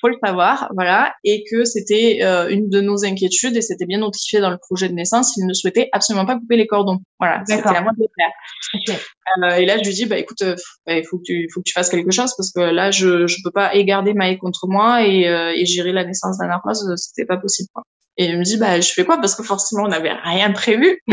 [0.00, 3.98] faut le savoir, voilà, et que c'était euh, une de nos inquiétudes et c'était bien
[3.98, 5.36] notifié dans le projet de naissance.
[5.36, 6.98] Il ne souhaitait absolument pas couper les cordons.
[7.18, 8.98] Voilà, c'était à moi de le faire.
[9.42, 10.56] Euh, et là, je lui dis, bah écoute, euh,
[10.86, 13.26] bah, il faut que tu, faut que tu fasses quelque chose parce que là, je,
[13.26, 17.26] je peux pas égarder Maë contre moi et, et gérer la naissance d'Anna Rose, c'était
[17.26, 17.68] pas possible.
[17.74, 17.82] Quoi.
[18.16, 19.18] Et il me dit, bah je fais quoi?
[19.18, 21.00] Parce que forcément, on n'avait rien prévu.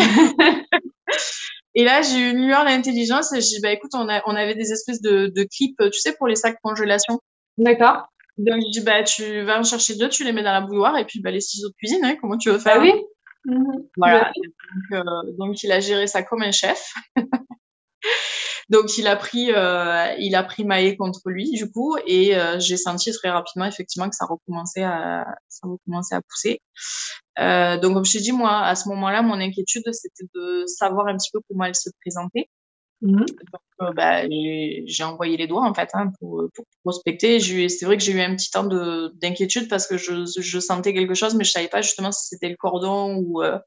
[1.78, 4.36] Et là, j'ai eu une lueur d'intelligence et je dis, bah écoute, on, a, on
[4.36, 7.20] avait des espèces de, de clips, tu sais, pour les sacs congélation.
[7.58, 8.08] D'accord.
[8.38, 10.98] Donc, je dis, bah, tu vas en chercher deux, tu les mets dans la bouilloire
[10.98, 12.94] et puis bah, les ciseaux de cuisine, hein, comment tu veux faire Ah oui
[13.46, 13.88] mhm.
[13.98, 14.32] Voilà.
[14.36, 16.94] Donc, euh, donc, il a géré ça comme un chef.
[18.70, 22.60] donc, il a pris, euh, il a pris Maë contre lui, du coup, et euh,
[22.60, 26.62] j'ai senti très rapidement, effectivement, que ça recommençait à, ça recommençait à pousser.
[27.40, 31.08] Euh, donc, comme je t'ai dit, moi, à ce moment-là, mon inquiétude, c'était de savoir
[31.08, 32.50] un petit peu comment elle se présentait.
[33.02, 33.18] Mmh.
[33.18, 37.40] Donc, euh, bah, j'ai envoyé les doigts en fait hein, pour, pour, prospecter.
[37.70, 41.14] C'est vrai que j'ai eu un petit temps d'inquiétude parce que je, je, sentais quelque
[41.14, 43.44] chose, mais je savais pas justement si c'était le cordon ou.
[43.44, 43.60] Euh...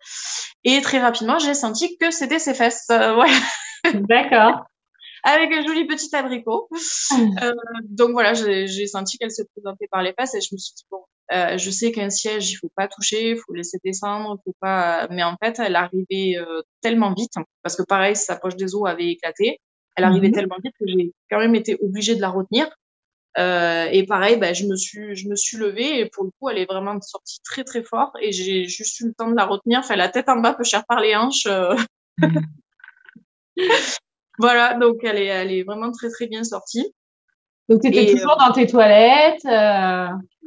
[0.64, 2.86] Et très rapidement, j'ai senti que c'était ses fesses.
[2.90, 3.34] Euh, voilà.
[3.94, 4.64] D'accord.
[5.24, 6.68] Avec un joli petit abricot.
[6.70, 7.38] Mmh.
[7.42, 7.52] Euh,
[7.84, 10.84] donc voilà, j'ai senti qu'elle se présentait par les fesses et je me suis dit
[10.90, 14.54] bon, euh, je sais qu'un siège, il faut pas toucher, il faut laisser descendre, faut
[14.60, 15.06] pas.
[15.10, 18.88] Mais en fait, elle arrivait euh, tellement vite parce que pareil, sa poche des os
[18.88, 19.60] avait éclaté.
[19.96, 22.68] Elle arrivait mmh tellement vite que j'ai quand même été obligée de la retenir.
[23.36, 26.48] Euh, et pareil, bah, je me suis, je me suis levée et pour le coup,
[26.48, 29.44] elle est vraiment sortie très très fort et j'ai juste eu le temps de la
[29.44, 29.80] retenir.
[29.80, 31.46] Enfin, la tête en bas, peu cher par les hanches.
[31.46, 31.74] Euh.
[32.18, 32.38] Mmh.
[34.38, 36.94] voilà, donc elle est, elle est vraiment très très bien sortie.
[37.68, 39.44] Donc, tu étais toujours dans tes toilettes.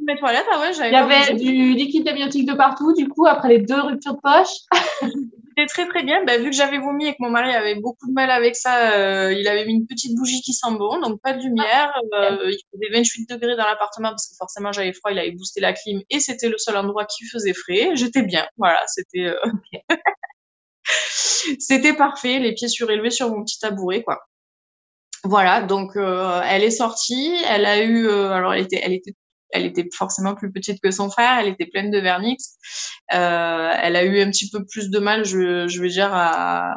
[0.04, 0.72] Mes toilettes, ah ouais.
[0.74, 4.20] Il y avait du liquide amniotique de partout, du coup, après les deux ruptures de
[4.20, 4.54] poche.
[5.54, 6.24] C'était très très bien.
[6.24, 8.92] Bah, vu que j'avais vomi et que mon mari avait beaucoup de mal avec ça,
[8.92, 11.92] euh, il avait mis une petite bougie qui sent bon, donc pas de lumière.
[12.12, 15.12] Ah, euh, il faisait 28 degrés dans l'appartement parce que forcément j'avais froid.
[15.12, 17.90] Il avait boosté la clim et c'était le seul endroit qui faisait frais.
[17.94, 18.46] J'étais bien.
[18.56, 19.26] Voilà, c'était.
[19.26, 19.36] Euh...
[20.84, 22.38] c'était parfait.
[22.38, 24.20] Les pieds surélevés sur mon petit tabouret, quoi.
[25.24, 29.14] Voilà, donc euh, elle est sortie, elle a eu, euh, alors elle était, elle était,
[29.52, 32.56] elle était forcément plus petite que son frère, elle était pleine de vernix,
[33.12, 36.74] euh, elle a eu un petit peu plus de mal, je, je veux dire, à,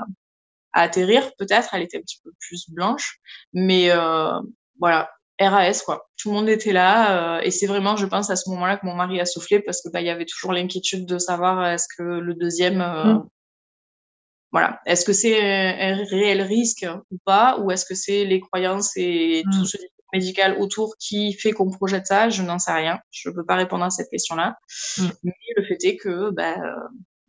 [0.73, 3.19] à atterrir peut-être, elle était un petit peu plus blanche,
[3.53, 3.89] mais
[4.79, 5.09] voilà,
[5.39, 6.07] RAS quoi.
[6.17, 8.95] Tout le monde était là et c'est vraiment, je pense, à ce moment-là que mon
[8.95, 12.03] mari a soufflé parce que bah il y avait toujours l'inquiétude de savoir est-ce que
[12.03, 13.27] le deuxième mmh.
[14.55, 14.79] Voilà.
[14.85, 19.43] Est-ce que c'est un, réel risque ou pas, ou est-ce que c'est les croyances et
[19.51, 19.65] tout mm.
[19.65, 19.77] ce
[20.13, 22.99] médical autour qui fait qu'on projette ça Je n'en sais rien.
[23.11, 24.57] Je ne peux pas répondre à cette question-là.
[24.97, 25.07] Mm.
[25.23, 26.55] Mais le fait est que ben,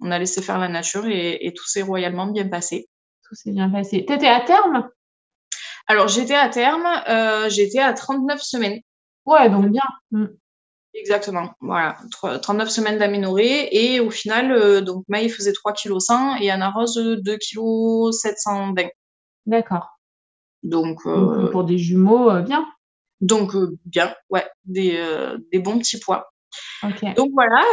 [0.00, 2.88] on a laissé faire la nature et, tout s'est royalement bien passé.
[3.26, 4.04] Tout s'est bien passé.
[4.04, 4.88] T'étais à terme?
[5.86, 6.86] Alors j'étais à terme.
[7.08, 8.80] Euh, j'étais à 39 semaines.
[9.24, 9.82] Ouais, donc bien.
[10.10, 10.26] Mm.
[10.98, 11.98] Exactement, voilà,
[12.40, 16.70] 39 semaines d'aménorrhée et au final, euh, donc Maï faisait 3 kg 100 et Anna
[16.70, 18.88] Rose 2 kg 720.
[19.44, 19.95] D'accord.
[20.62, 22.66] Donc, euh, pour des jumeaux, euh, bien.
[23.20, 23.52] Donc
[23.86, 25.02] bien, ouais, des,
[25.50, 26.28] des bons petits poids.
[27.16, 27.64] Donc voilà,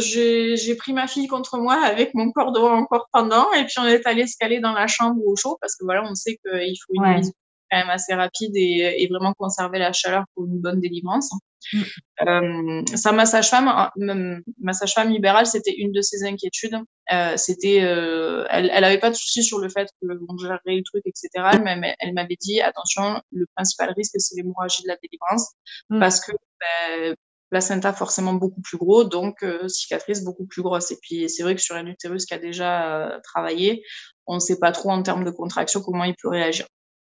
[0.00, 4.04] j'ai pris ma fille contre moi avec mon cordon encore pendant et puis on est
[4.06, 6.94] allé se caler dans la chambre au chaud parce que voilà, on sait qu'il faut
[6.94, 7.32] une mise
[7.70, 11.30] quand même assez rapide et, et, vraiment conserver la chaleur pour une bonne délivrance.
[11.72, 11.82] Mm.
[12.26, 16.76] Euh, sa massage femme, euh, ma sage-femme libérale, c'était une de ses inquiétudes.
[17.12, 20.60] Euh, c'était, euh, elle, elle avait pas de souci sur le fait que on gérerait
[20.66, 21.58] le truc, etc.
[21.62, 25.52] Mais elle m'avait dit attention, le principal risque c'est l'hémorragie de la délivrance
[25.90, 26.00] mm.
[26.00, 27.14] parce que ben,
[27.50, 30.90] placenta forcément beaucoup plus gros, donc euh, cicatrice beaucoup plus grosse.
[30.90, 33.82] Et puis c'est vrai que sur un utérus qui a déjà travaillé,
[34.26, 36.66] on ne sait pas trop en termes de contraction comment il peut réagir.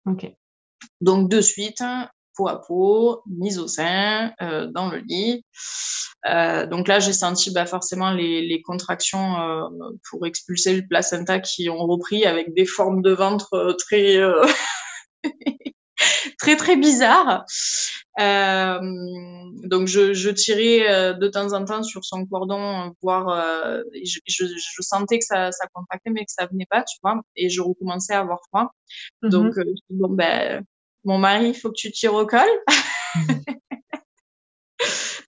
[0.06, 0.30] Ok.
[1.00, 1.82] Donc de suite,
[2.36, 5.44] peau à peau, mise au sein, euh, dans le lit.
[6.26, 9.68] Euh, donc là, j'ai senti bah, forcément les, contractions euh,
[10.08, 14.18] pour expulser le placenta qui ont repris avec des formes de ventre très
[16.38, 17.44] très très bizarres.
[18.20, 18.78] Euh,
[19.64, 23.28] donc je, je tirais de temps en temps sur son cordon, voir.
[23.94, 27.20] Je, je, je, sentais que ça, ça contractait, mais que ça venait pas, tu vois.
[27.36, 28.72] Et je recommençais à avoir froid.
[29.22, 29.30] Mm-hmm.
[29.30, 29.54] Donc
[29.90, 30.64] bon ben
[31.04, 32.48] mon mari, il faut que tu tires au col.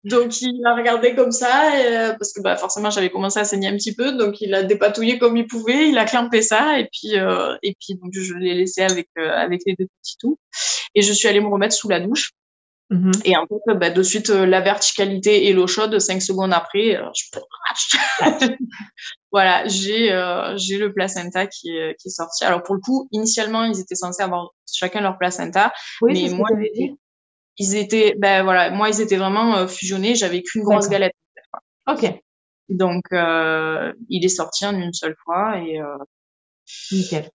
[0.04, 3.68] donc il a regardé comme ça, euh, parce que bah, forcément j'avais commencé à saigner
[3.68, 6.88] un petit peu, donc il a dépatouillé comme il pouvait, il a clampé ça, et
[6.90, 10.38] puis euh, et puis donc je l'ai laissé avec euh, avec les deux petits tout,
[10.94, 12.30] et je suis allée me remettre sous la douche.
[12.90, 13.12] Mhm.
[13.24, 16.96] Et en fait, bah, de suite, euh, la verticalité et l'eau chaude, cinq secondes après,
[16.96, 17.38] euh, je...
[19.32, 22.44] voilà, j'ai euh, j'ai le placenta qui est, qui est sorti.
[22.44, 26.48] Alors pour le coup, initialement, ils étaient censés avoir chacun leur placenta, oui, mais moi,
[26.74, 26.96] dit.
[27.60, 30.16] Ils étaient, ben voilà, moi ils étaient vraiment fusionnés.
[30.16, 31.14] J'avais qu'une grosse galette.
[31.86, 32.12] Ok.
[32.68, 35.78] Donc il est sorti en une seule fois et.
[36.92, 37.30] Nickel.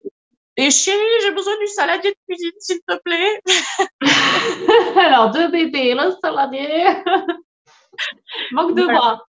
[0.55, 3.41] Et chérie, j'ai besoin du saladier de cuisine, s'il te plaît.
[4.99, 6.83] Alors, deux bébés, le saladier.
[8.51, 9.25] Manque de bras.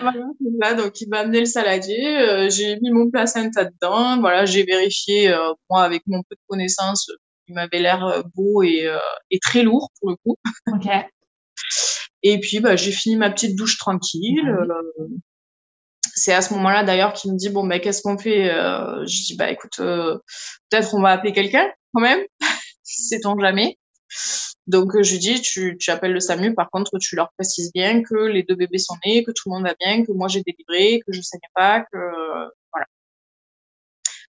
[0.00, 4.62] Voilà, donc il m'a amené le saladier, euh, j'ai mis mon placenta dedans, voilà, j'ai
[4.62, 7.10] vérifié, euh, moi, avec mon peu de connaissances,
[7.48, 8.88] il m'avait l'air euh, beau et,
[9.30, 10.36] et, très lourd pour le coup.
[12.22, 14.42] Et puis, bah, j'ai fini ma petite douche tranquille.
[14.44, 15.20] Mhm
[16.16, 19.24] c'est à ce moment-là d'ailleurs qu'il me dit bon ben qu'est-ce qu'on fait euh, Je
[19.26, 20.18] dis bah écoute euh,
[20.70, 22.20] peut-être on va appeler quelqu'un quand même,
[22.82, 23.78] sait-on jamais.
[24.66, 28.02] Donc je lui dis tu, tu appelles le SAMU, par contre tu leur précises bien
[28.02, 30.42] que les deux bébés sont nés, que tout le monde va bien, que moi j'ai
[30.42, 31.98] délivré, que je saignais pas, que.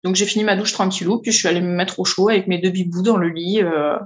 [0.03, 2.47] Donc j'ai fini ma douche tranquillou, puis je suis allée me mettre au chaud avec
[2.47, 3.61] mes deux bibous dans le lit.
[3.61, 3.97] Euh,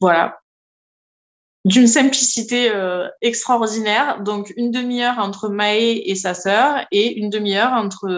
[0.00, 0.38] voilà
[1.64, 4.22] d'une simplicité euh, extraordinaire.
[4.22, 8.08] Donc une demi-heure entre Maë et sa sœur et une demi-heure entre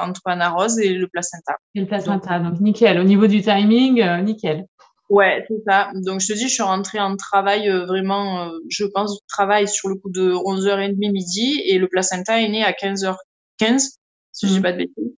[0.00, 1.56] entre Anna Rose et le placenta.
[1.74, 2.98] Et le placenta, donc, nickel.
[2.98, 4.66] Au niveau du timing, euh, nickel.
[5.10, 5.90] Ouais, c'est ça.
[5.94, 9.88] Donc je te dis, je suis rentrée en travail euh, vraiment, je pense, travail sur
[9.90, 13.98] le coup de 11h30 midi et le placenta est né à 15h15,
[14.32, 14.62] si je dis mmh.
[14.62, 15.12] pas de bêtises.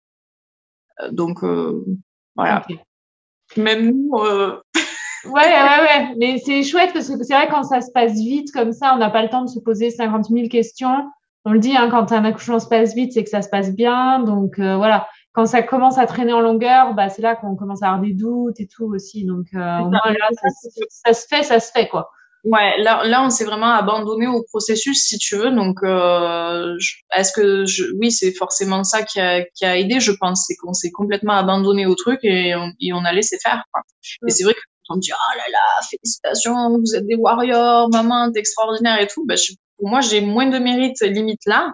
[1.12, 1.44] Donc
[2.36, 2.66] voilà.
[3.58, 4.12] Même nous,
[5.26, 6.14] Ouais, ouais, ouais.
[6.18, 8.98] Mais c'est chouette parce que c'est vrai quand ça se passe vite comme ça, on
[8.98, 11.10] n'a pas le temps de se poser 50 000 questions.
[11.46, 13.74] On le dit, hein, quand un accouchement se passe vite, c'est que ça se passe
[13.74, 14.20] bien.
[14.20, 17.84] Donc euh, voilà, quand ça commence à traîner en longueur, bah, c'est là qu'on commence
[17.84, 19.26] à avoir des doutes et tout aussi.
[19.26, 20.02] Donc euh, là,
[20.90, 22.12] ça, se fait, ça se fait quoi.
[22.46, 25.50] Ouais, là, là, on s'est vraiment abandonné au processus, si tu veux.
[25.50, 26.78] Donc, euh,
[27.16, 30.56] est-ce que je, oui, c'est forcément ça qui a, qui a aidé, je pense, c'est
[30.56, 33.64] qu'on s'est complètement abandonné au truc et on, et on a laissé faire.
[33.74, 33.82] Quoi.
[34.28, 37.90] Et c'est vrai que on me dit oh là là félicitations vous êtes des warriors
[37.90, 39.34] maman t'es extraordinaire et tout bah,
[39.80, 41.74] pour moi j'ai moins de mérite limite là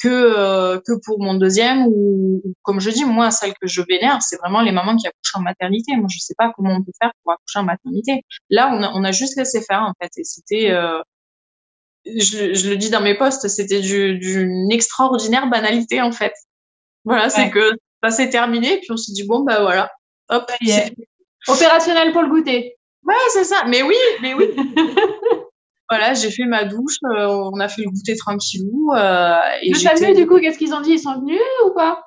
[0.00, 4.22] que euh, que pour mon deuxième ou, comme je dis moi celle que je vénère
[4.22, 5.96] c'est vraiment les mamans qui accouchent en maternité.
[5.96, 8.22] Moi je sais pas comment on peut faire pour accoucher en maternité.
[8.50, 11.00] Là on a, on a juste laissé faire en fait et c'était euh,
[12.06, 16.32] je, je, le dis dans mes posts c'était d'une extraordinaire banalité en fait.
[17.04, 19.90] Voilà c'est que ça s'est terminé puis on s'est dit bon bah voilà.
[20.30, 20.50] Hop
[21.46, 22.76] Opérationnel pour le goûter.
[23.04, 23.64] Ouais, c'est ça.
[23.66, 24.54] Mais oui, mais oui.
[25.90, 28.92] voilà, j'ai fait ma douche, euh, on a fait le goûter tranquillou.
[28.94, 30.92] Euh, et le fameux, du coup, qu'est-ce qu'ils ont dit?
[30.92, 32.02] Ils sont venus ou pas?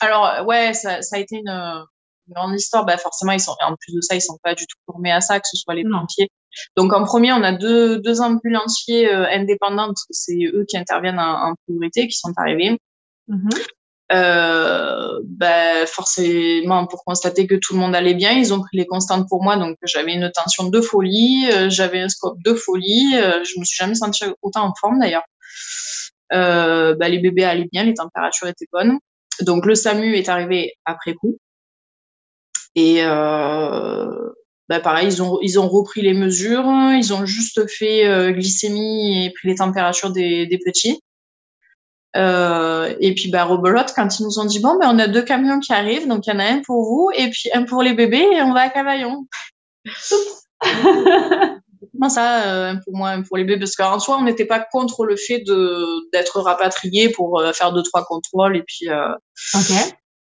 [0.00, 1.84] Alors, ouais, ça, ça, a été une,
[2.30, 2.84] grande histoire.
[2.84, 5.20] Bah, forcément, ils sont, en plus de ça, ils sont pas du tout formés à
[5.20, 6.28] ça, que ce soit les pompiers.
[6.76, 10.76] Donc, en premier, on a deux, deux ambulanciers euh, indépendants, parce que c'est eux qui
[10.76, 12.78] interviennent en, priorité, qui sont arrivés.
[13.28, 13.77] Mm-hmm
[14.10, 18.86] euh, ben forcément pour constater que tout le monde allait bien, ils ont pris les
[18.86, 23.14] constantes pour moi, donc j'avais une tension de folie, euh, j'avais un scope de folie,
[23.16, 25.24] euh, je me suis jamais sentie autant en forme d'ailleurs.
[26.30, 28.98] Ben, les bébés allaient bien, les températures étaient bonnes,
[29.42, 31.38] donc le SAMU est arrivé après coup
[32.74, 39.26] et ben, pareil, ils ont ils ont repris les mesures, ils ont juste fait glycémie
[39.26, 41.00] et pris les températures des, des petits.
[42.16, 45.22] Euh, et puis bah rebelote quand ils nous ont dit bon ben on a deux
[45.22, 47.82] camions qui arrivent donc il y en a un pour vous et puis un pour
[47.82, 49.26] les bébés et on va à Cavaillon.
[51.92, 53.60] Comment ça euh, un pour moi un pour les bébés?
[53.60, 57.74] Parce qu'en soi on n'était pas contre le fait de d'être rapatrié pour euh, faire
[57.74, 58.88] deux trois contrôles et puis.
[58.88, 59.12] Euh,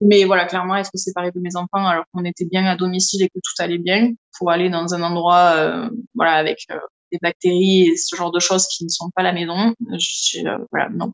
[0.01, 3.27] Mais voilà clairement être séparé de mes enfants alors qu'on était bien à domicile et
[3.27, 6.67] que tout allait bien pour aller dans un endroit voilà avec
[7.11, 9.73] des bactéries et ce genre de choses qui ne sont pas la maison.
[9.97, 10.39] Je,
[10.71, 11.13] voilà non.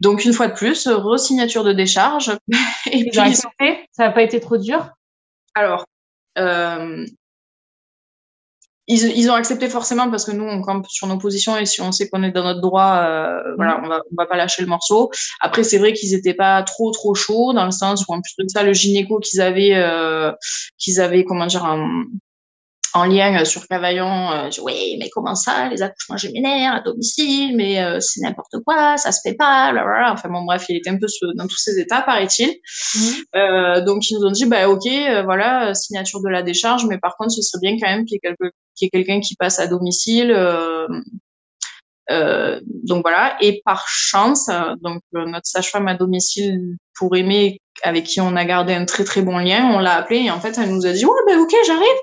[0.00, 2.36] Donc une fois de plus, re-signature de décharge.
[2.92, 3.50] Et puis, ça
[3.98, 4.90] n'a pas été trop dur?
[5.54, 5.86] Alors,
[6.38, 7.04] euh,
[8.86, 11.82] ils, ils, ont accepté forcément parce que nous, on campe sur nos positions et si
[11.82, 14.62] on sait qu'on est dans notre droit, euh, voilà, on va, on va pas lâcher
[14.62, 15.10] le morceau.
[15.40, 18.34] Après, c'est vrai qu'ils étaient pas trop trop chauds dans le sens où en plus
[18.38, 20.32] de ça, le gynéco qu'ils avaient, euh,
[20.78, 22.04] qu'ils avaient, comment dire, un,
[22.94, 27.56] en lien euh, sur Cavaillon, euh, oui, mais comment ça, les accouchements géminaires à domicile,
[27.56, 30.12] mais euh, c'est n'importe quoi, ça se fait pas, blablabla.
[30.12, 32.48] Enfin bon, bref, il était un peu dans tous ces états, paraît-il.
[32.94, 33.84] Mmh.
[33.84, 34.88] donc ils nous ont dit, bah ok,
[35.24, 38.84] voilà, signature de la décharge, mais par contre, ce serait bien quand même qu'il y
[38.84, 40.34] ait, quelqu'un qui passe à domicile.
[42.08, 44.48] donc voilà, et par chance,
[44.80, 49.22] donc notre sage-femme à domicile pour aimer, avec qui on a gardé un très très
[49.22, 51.54] bon lien, on l'a appelée et en fait elle nous a dit ouais ben ok
[51.66, 51.98] j'arrive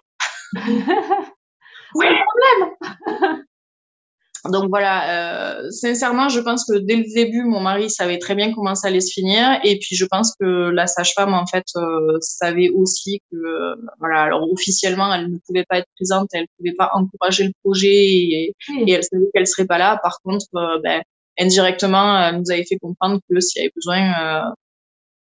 [1.96, 3.46] oui, problème.
[4.52, 8.54] donc voilà, euh, sincèrement, je pense que dès le début, mon mari savait très bien
[8.54, 12.18] comment ça allait se finir, et puis je pense que la sage-femme en fait euh,
[12.22, 16.48] savait aussi que euh, voilà, alors officiellement, elle ne pouvait pas être présente, elle ne
[16.58, 18.54] pouvait pas encourager le projet, et,
[18.86, 20.00] et elle savait qu'elle serait pas là.
[20.02, 21.02] Par contre, euh, ben,
[21.40, 24.54] indirectement, elle nous avait fait comprendre que s'il y avait besoin,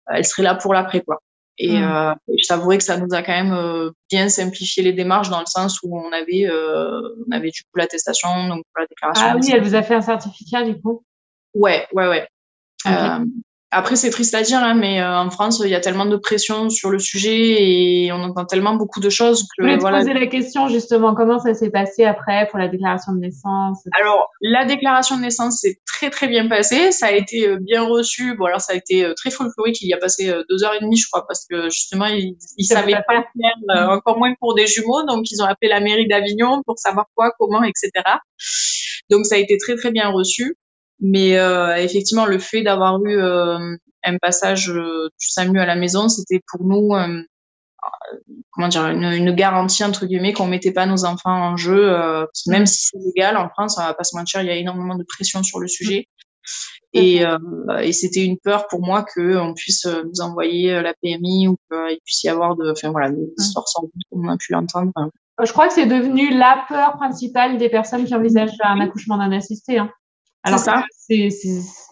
[0.07, 1.19] elle serait là pour l'après quoi.
[1.57, 1.83] Et, mmh.
[1.83, 5.39] euh, je t'avouerai que ça nous a quand même euh, bien simplifié les démarches dans
[5.39, 9.27] le sens où on avait, euh, on avait du coup l'attestation, donc la déclaration.
[9.29, 11.03] Ah oui, elle vous a fait un certificat du coup?
[11.53, 12.27] Ouais, ouais, ouais.
[13.75, 16.15] Après, c'est triste à dire, hein, mais euh, en France, il y a tellement de
[16.15, 19.47] pression sur le sujet et on entend tellement beaucoup de choses que.
[19.57, 23.11] Je voulais te poser la question justement, comment ça s'est passé après pour la déclaration
[23.11, 23.83] de naissance?
[23.99, 26.93] Alors, la déclaration de naissance s'est très très bien passée.
[26.93, 28.37] Ça a été euh, bien reçu.
[28.37, 29.81] Bon, alors ça a été euh, très folklorique.
[29.81, 32.63] Il y a passé deux heures et demie, je crois, parce que justement, ils, ils
[32.63, 35.05] savaient pas faire, encore moins pour des jumeaux.
[35.05, 37.91] Donc, ils ont appelé la mairie d'Avignon pour savoir quoi, comment, etc.
[39.09, 40.55] Donc, ça a été très très bien reçu.
[40.99, 45.75] Mais euh, effectivement, le fait d'avoir eu euh, un passage euh, du SAMU à la
[45.75, 46.91] maison, c'était pour nous
[48.49, 51.95] comment dire une, une, garantie entre guillemets qu'on mettait pas nos enfants en jeu.
[52.47, 54.95] même si c'est légal en France, on va pas se mentir, il y a énormément
[54.95, 56.07] de pression sur le sujet.
[56.93, 57.21] Et,
[57.81, 62.23] et c'était une peur pour moi qu'on puisse nous envoyer la PMI ou qu'il puisse
[62.23, 64.91] y avoir de, enfin voilà, des histoires sordides comme on a pu l'entendre.
[65.43, 69.31] Je crois que c'est devenu la peur principale des personnes qui envisagent un accouchement non
[69.31, 69.77] assisté.
[69.77, 69.91] Hein.
[70.45, 71.29] Alors ça, c'est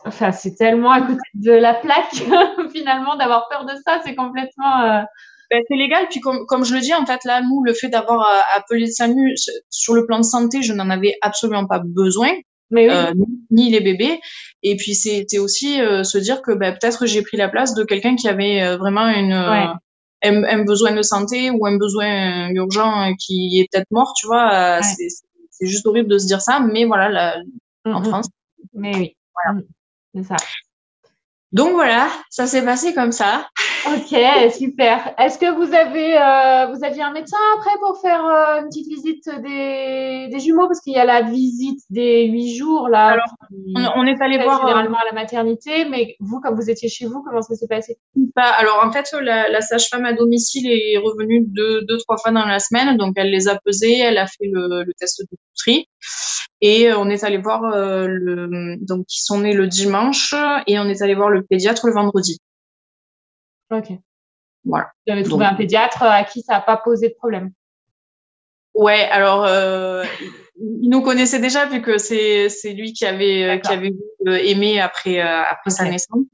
[0.05, 2.13] enfin, tellement à côté de la plaque
[2.71, 4.81] finalement d'avoir peur de ça, c'est complètement.
[4.81, 5.01] Euh...
[5.49, 6.07] Ben, c'est légal.
[6.09, 8.81] Puis comme, comme je le dis, en fait, là, nous, le fait d'avoir euh, appelé
[8.81, 9.35] le SAMU
[9.69, 12.29] sur le plan de santé, je n'en avais absolument pas besoin.
[12.71, 12.95] Mais oui.
[12.95, 13.13] euh,
[13.51, 14.19] ni les bébés.
[14.63, 17.83] Et puis c'était aussi euh, se dire que ben, peut-être j'ai pris la place de
[17.83, 19.67] quelqu'un qui avait vraiment une, ouais.
[20.23, 24.77] un, un, besoin de santé ou un besoin urgent qui est peut-être mort, tu vois.
[24.77, 25.05] Ouais.
[25.51, 27.37] C'est juste horrible de se dire ça, mais voilà, la,
[27.85, 27.95] mm -hmm.
[27.95, 28.27] en France,
[28.73, 29.59] mais oui, voilà.
[29.59, 29.63] Mmh.
[30.15, 30.35] c'est ça.
[31.51, 33.49] Donc voilà, ça s'est passé comme ça.
[33.85, 34.17] Ok,
[34.51, 35.13] super.
[35.17, 38.87] Est-ce que vous avez, euh, vous aviez un médecin après pour faire euh, une petite
[38.87, 40.67] visite des, des jumeaux?
[40.67, 43.07] Parce qu'il y a la visite des huit jours là.
[43.07, 43.35] Alors,
[43.75, 46.87] on, on, est allé voir euh, généralement à la maternité, mais vous, quand vous étiez
[46.87, 47.97] chez vous, comment ça s'est passé?
[48.35, 52.45] Alors en fait, la, la sage-femme à domicile est revenue deux, deux, trois fois dans
[52.45, 55.87] la semaine, donc elle les a pesés, elle a fait le, le test de tri.
[56.61, 60.33] Et euh, on est allé voir euh, le, donc ils sont nés le dimanche
[60.67, 62.39] et on est allé voir le pédiatre le vendredi.
[63.73, 63.97] Ok.
[64.65, 64.91] Voilà.
[65.05, 67.51] Vous avez trouvé donc, un pédiatre à qui ça n'a pas posé de problème.
[68.75, 70.03] Ouais, alors euh,
[70.57, 73.93] il nous connaissait déjà vu que c'est c'est lui qui avait qui avait
[74.25, 75.75] aimé après après okay.
[75.75, 76.25] sa naissance.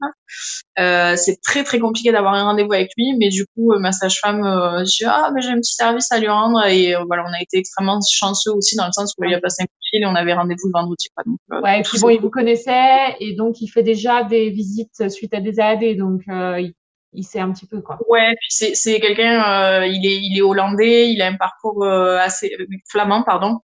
[0.78, 4.42] Euh, c'est très très compliqué d'avoir un rendez-vous avec lui, mais du coup ma sage-femme
[4.46, 7.42] euh, dit ah mais j'ai un petit service à lui rendre et voilà on a
[7.42, 10.02] été extrêmement chanceux aussi dans le sens où il a passé un coup de fil
[10.02, 11.08] et on avait rendez-vous le vendredi.
[11.14, 14.48] Quoi, donc, ouais et puis bon il vous connaissait et donc il fait déjà des
[14.48, 16.72] visites suite à des AAD donc il
[17.12, 17.98] il sait un petit peu quoi.
[18.08, 21.84] Ouais, puis c'est c'est quelqu'un euh, il est il est hollandais, il a un parcours
[21.84, 22.56] euh, assez
[22.88, 23.58] flamand pardon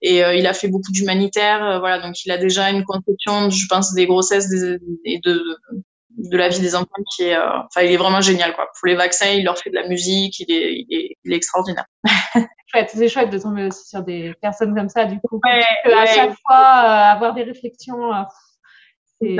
[0.00, 3.66] et euh, il a fait beaucoup d'humanitaire voilà donc il a déjà une conception je
[3.68, 5.42] pense des grossesses des, et de
[6.18, 8.66] de la vie des enfants qui est enfin il est vraiment génial quoi.
[8.78, 11.36] Pour les vaccins, il leur fait de la musique, il est il est, il est
[11.36, 11.86] extraordinaire.
[12.66, 15.40] chouette, c'est chouette de tomber aussi sur des personnes comme ça du coup.
[15.44, 15.94] Ouais, ouais.
[15.94, 18.12] à chaque fois avoir des réflexions
[19.20, 19.36] c'est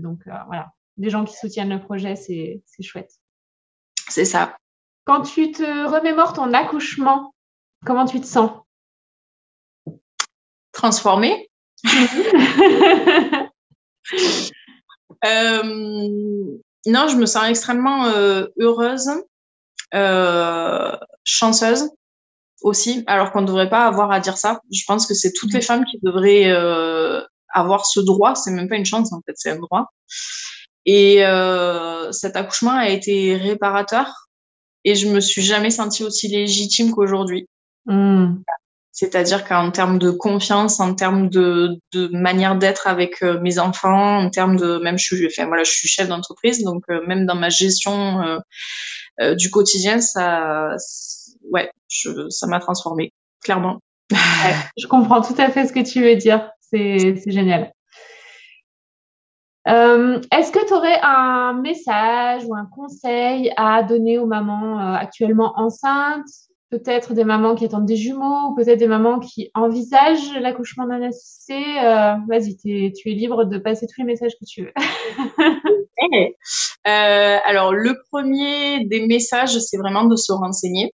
[0.00, 3.12] donc voilà des gens qui soutiennent le projet, c'est chouette.
[4.08, 4.56] C'est ça.
[5.04, 7.34] Quand tu te remémores ton accouchement,
[7.84, 8.50] comment tu te sens?
[10.72, 11.50] Transformée.
[15.24, 15.62] euh,
[16.86, 19.10] non, je me sens extrêmement euh, heureuse,
[19.94, 21.90] euh, chanceuse
[22.62, 24.60] aussi, alors qu'on ne devrait pas avoir à dire ça.
[24.72, 26.50] Je pense que c'est toutes les femmes qui devraient
[27.52, 28.34] avoir ce droit.
[28.34, 29.92] C'est même pas une chance en fait, c'est un droit.
[30.86, 34.28] Et euh, cet accouchement a été réparateur
[34.84, 37.48] et je me suis jamais sentie aussi légitime qu'aujourd'hui.
[37.86, 38.34] Mmh.
[38.92, 44.18] C'est-à-dire qu'en termes de confiance, en termes de, de manière d'être avec euh, mes enfants,
[44.18, 47.26] en termes de même je suis, enfin voilà, je suis chef d'entreprise, donc euh, même
[47.26, 48.38] dans ma gestion euh,
[49.20, 50.76] euh, du quotidien, ça,
[51.50, 53.12] ouais, je, ça m'a transformée
[53.42, 53.80] clairement.
[54.12, 56.48] Ouais, je comprends tout à fait ce que tu veux dire.
[56.60, 57.72] C'est génial.
[59.66, 64.94] Euh, Est-ce que tu aurais un message ou un conseil à donner aux mamans euh,
[64.94, 66.26] actuellement enceintes?
[66.70, 71.02] Peut-être des mamans qui attendent des jumeaux ou peut-être des mamans qui envisagent l'accouchement d'un
[71.02, 71.62] assisté?
[71.82, 74.72] Euh, Vas-y, tu es libre de passer tous les messages que tu veux.
[76.86, 80.93] Euh, alors, le premier des messages, c'est vraiment de se renseigner.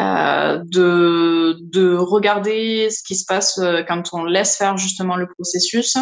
[0.00, 5.26] Euh, de, de regarder ce qui se passe euh, quand on laisse faire justement le
[5.26, 5.96] processus,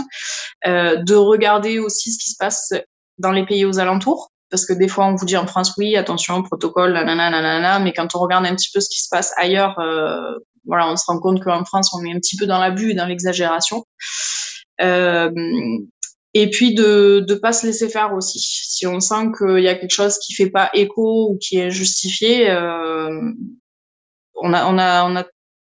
[0.67, 2.73] euh, de regarder aussi ce qui se passe
[3.19, 4.31] dans les pays aux alentours.
[4.51, 7.93] Parce que des fois, on vous dit en France, oui, attention, protocole, nanana, nanana, mais
[7.93, 9.75] quand on regarde un petit peu ce qui se passe ailleurs,
[10.65, 12.95] voilà, on se rend compte qu'en France, on est un petit peu dans l'abus et
[12.95, 13.85] dans l'exagération.
[14.81, 18.39] Et puis de ne pas se laisser faire aussi.
[18.41, 21.71] Si on sent qu'il y a quelque chose qui fait pas écho ou qui est
[21.71, 22.49] justifié,
[24.43, 25.25] on a, on a, on a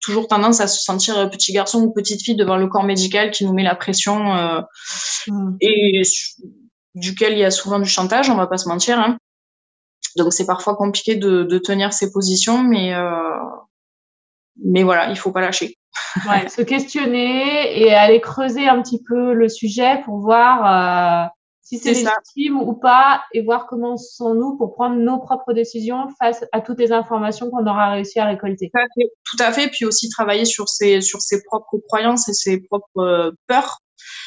[0.01, 3.45] toujours tendance à se sentir petit garçon ou petite fille devant le corps médical qui
[3.45, 4.61] nous met la pression euh,
[5.27, 5.57] mmh.
[5.61, 6.01] et
[6.95, 8.99] duquel il y a souvent du chantage, on va pas se mentir.
[8.99, 9.17] Hein.
[10.17, 13.37] Donc c'est parfois compliqué de, de, tenir ses positions, mais euh,
[14.63, 15.75] mais voilà, il faut pas lâcher.
[16.29, 21.27] ouais, se questionner et aller creuser un petit peu le sujet pour voir euh,
[21.69, 26.43] si c'est légitime ou pas et voir comment sont-nous pour prendre nos propres décisions face
[26.51, 28.71] à toutes les informations qu'on aura réussi à récolter.
[28.73, 29.67] Tout à fait, tout à fait.
[29.69, 33.77] puis aussi travailler sur ses, sur ses propres croyances et ses propres euh, peurs.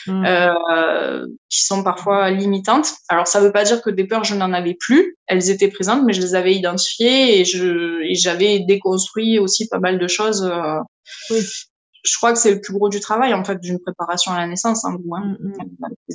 [0.07, 0.24] Mmh.
[0.26, 2.93] Euh, qui sont parfois limitantes.
[3.09, 5.68] Alors ça ne veut pas dire que des peurs je n'en avais plus, elles étaient
[5.68, 10.09] présentes, mais je les avais identifiées et je et j'avais déconstruit aussi pas mal de
[10.09, 10.78] choses euh,
[11.30, 11.40] oui
[12.05, 14.47] je crois que c'est le plus gros du travail en fait d'une préparation à la
[14.47, 15.37] naissance hein, hein.
[15.39, 15.55] Mm, mm.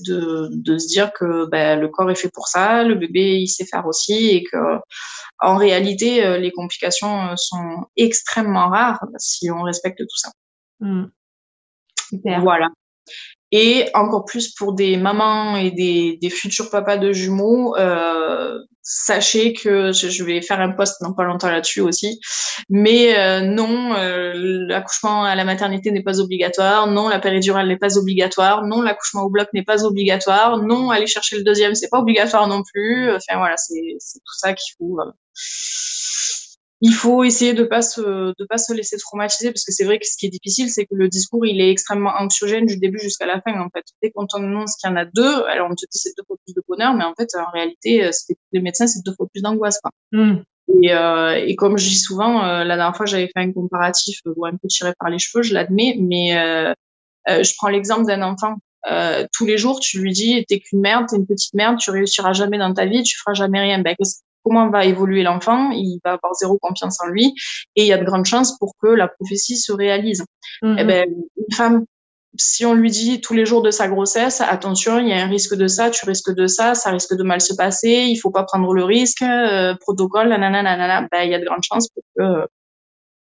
[0.05, 3.47] de, de se dire que ben, le corps est fait pour ça, le bébé il
[3.47, 4.79] sait faire aussi et que
[5.39, 10.31] en réalité euh, les complications euh, sont extrêmement rares si on respecte tout ça.
[10.81, 11.05] Mm.
[12.09, 12.41] Super.
[12.41, 12.69] Voilà.
[13.51, 19.53] Et encore plus pour des mamans et des, des futurs papas de jumeaux, euh, sachez
[19.53, 22.19] que je vais faire un post dans pas longtemps là-dessus aussi.
[22.69, 24.33] Mais euh, non, euh,
[24.67, 26.87] l'accouchement à la maternité n'est pas obligatoire.
[26.87, 28.65] Non, la péridurale n'est pas obligatoire.
[28.65, 30.57] Non, l'accouchement au bloc n'est pas obligatoire.
[30.57, 33.11] Non, aller chercher le deuxième, c'est pas obligatoire non plus.
[33.11, 34.99] Enfin voilà, c'est tout ça qu'il faut.
[36.81, 39.97] Il faut essayer de pas se de pas se laisser traumatiser parce que c'est vrai
[39.97, 42.99] que ce qui est difficile c'est que le discours il est extrêmement anxiogène du début
[42.99, 45.75] jusqu'à la fin en fait dès qu'on t'annonce qu'il y en a deux alors on
[45.75, 48.11] te dit c'est deux fois plus de bonheur mais en fait en réalité euh,
[48.51, 50.43] les médecins c'est deux fois plus d'angoisse quoi mm.
[50.83, 54.19] et, euh, et comme je dis souvent euh, la dernière fois j'avais fait un comparatif
[54.27, 56.73] euh, un peu tiré par les cheveux je l'admets mais euh,
[57.27, 58.55] je prends l'exemple d'un enfant
[59.33, 62.31] tous les jours, tu lui dis t'es qu'une merde, t'es une petite merde, tu réussiras
[62.31, 63.79] jamais dans ta vie, tu feras jamais rien.
[63.79, 63.93] Ben,
[64.47, 67.33] comment va évoluer l'enfant, il va avoir zéro confiance en lui
[67.75, 70.23] et il y a de grandes chances pour que la prophétie se réalise.
[70.63, 71.85] Eh ben, une femme,
[72.35, 75.27] si on lui dit tous les jours de sa grossesse, attention, il y a un
[75.27, 78.31] risque de ça, tu risques de ça, ça risque de mal se passer, il faut
[78.31, 81.89] pas prendre le risque, euh, protocole, nanana, nanana, ben, il y a de grandes chances
[81.89, 82.45] pour que, euh,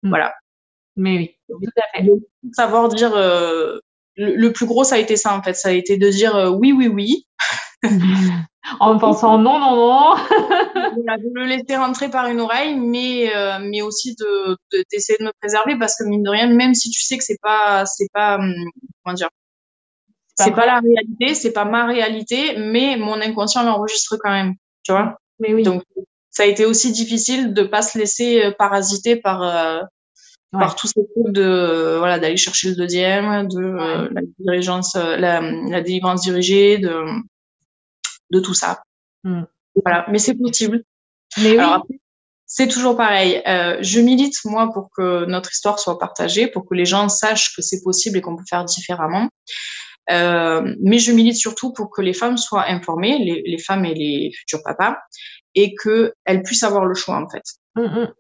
[0.03, 0.09] mm.
[0.09, 0.35] voilà.
[0.97, 2.09] Mais oui, tout à fait.
[2.53, 3.79] Savoir dire, euh,
[4.17, 5.55] le, plus gros, ça a été ça, en fait.
[5.55, 7.27] Ça a été de dire oui, oui, oui.
[8.81, 10.15] En pensant non, non, non.
[10.97, 14.57] de le laisser rentrer par une oreille, mais euh, mais aussi de
[14.91, 17.41] d'essayer de, me préserver parce que mine de rien, même si tu sais que c'est
[17.43, 18.53] pas c'est pas hum,
[19.03, 19.31] comment dire,
[20.37, 24.93] c'est pas, la réalité, c'est pas ma réalité, mais mon inconscient l'enregistre quand même, tu
[24.93, 25.17] vois.
[25.39, 25.63] Mais oui.
[25.63, 25.83] Donc
[26.31, 29.81] ça a été aussi difficile de pas se laisser euh, parasiter par euh,
[30.53, 35.81] par tous ces trucs de voilà d'aller chercher le deuxième, de la dirigeance, la, la
[35.81, 37.05] délivrance dirigée, de
[38.31, 38.83] de tout ça.
[39.25, 39.43] Hmm.
[39.85, 40.83] Voilà, mais c'est possible.
[41.39, 41.87] Mais Alors
[42.53, 43.41] c'est toujours pareil.
[43.47, 47.55] Euh, je milite moi pour que notre histoire soit partagée, pour que les gens sachent
[47.55, 49.29] que c'est possible et qu'on peut faire différemment.
[50.11, 53.95] Euh, mais je milite surtout pour que les femmes soient informées, les, les femmes et
[53.95, 54.97] les futurs papas,
[55.55, 57.45] et qu'elles puissent avoir le choix en fait.
[57.77, 58.13] Hmm, hmm.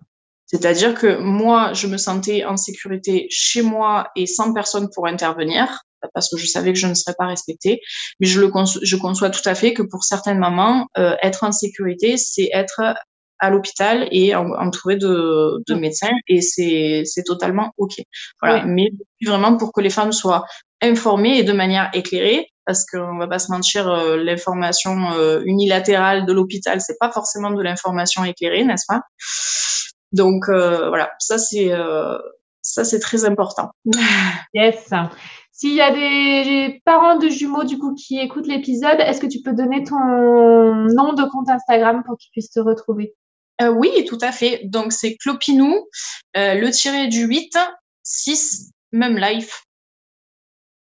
[0.46, 5.82] C'est-à-dire que moi, je me sentais en sécurité chez moi et sans personne pour intervenir
[6.14, 7.80] parce que je savais que je ne serais pas respectée.
[8.20, 8.50] Mais je le
[8.82, 12.94] je conçois tout à fait que pour certaines mamans, euh, être en sécurité, c'est être
[13.42, 17.94] à l'hôpital et entouré de, de médecins et c'est c'est totalement ok.
[18.42, 18.64] Voilà.
[18.66, 18.90] Mais
[19.24, 20.44] vraiment pour que les femmes soient
[20.82, 26.26] informées et de manière éclairée, parce qu'on va pas se mentir, euh, l'information euh, unilatérale
[26.26, 29.00] de l'hôpital, c'est pas forcément de l'information éclairée, n'est-ce pas?
[30.12, 31.70] Donc voilà, ça c'est
[32.62, 33.70] ça c'est très important.
[34.54, 34.90] Yes.
[35.60, 39.42] S'il y a des parents de jumeaux du coup qui écoutent l'épisode, est-ce que tu
[39.42, 43.14] peux donner ton nom de compte Instagram pour qu'ils puissent te retrouver?
[43.60, 44.62] Euh, Oui, tout à fait.
[44.64, 45.86] Donc c'est Clopinou,
[46.38, 47.58] euh, le tiré du 8,
[48.04, 49.64] 6, même life.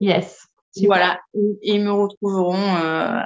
[0.00, 0.48] Yes.
[0.84, 1.20] Voilà,
[1.62, 2.76] ils me retrouveront.
[2.82, 3.22] Euh,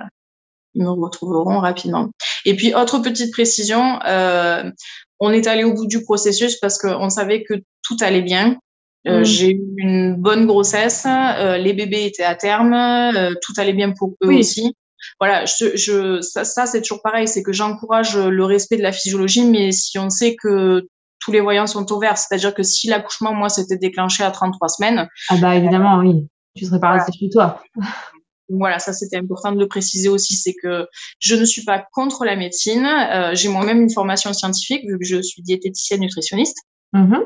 [0.74, 2.10] ils me retrouveront rapidement.
[2.44, 3.98] Et puis autre petite précision,
[5.20, 8.58] on est allé au bout du processus parce qu'on savait que tout allait bien.
[9.08, 9.24] Euh, mm.
[9.24, 13.92] J'ai eu une bonne grossesse, euh, les bébés étaient à terme, euh, tout allait bien
[13.92, 14.74] pour eux aussi.
[15.18, 18.92] Voilà, je, je, ça, ça c'est toujours pareil, c'est que j'encourage le respect de la
[18.92, 20.86] physiologie, mais si on sait que
[21.20, 22.18] tous les voyants sont ouverts.
[22.18, 25.08] C'est-à-dire que si l'accouchement, moi, s'était déclenché à 33 semaines.
[25.28, 26.26] Ah bah évidemment, oui.
[26.56, 27.62] Tu serais pas restée chez toi.
[28.48, 30.88] Voilà, ça c'était important de le préciser aussi, c'est que
[31.20, 32.84] je ne suis pas contre la médecine.
[32.84, 36.56] Euh, j'ai moi-même une formation scientifique vu que je suis diététicienne nutritionniste.
[36.92, 37.22] Mm-hmm.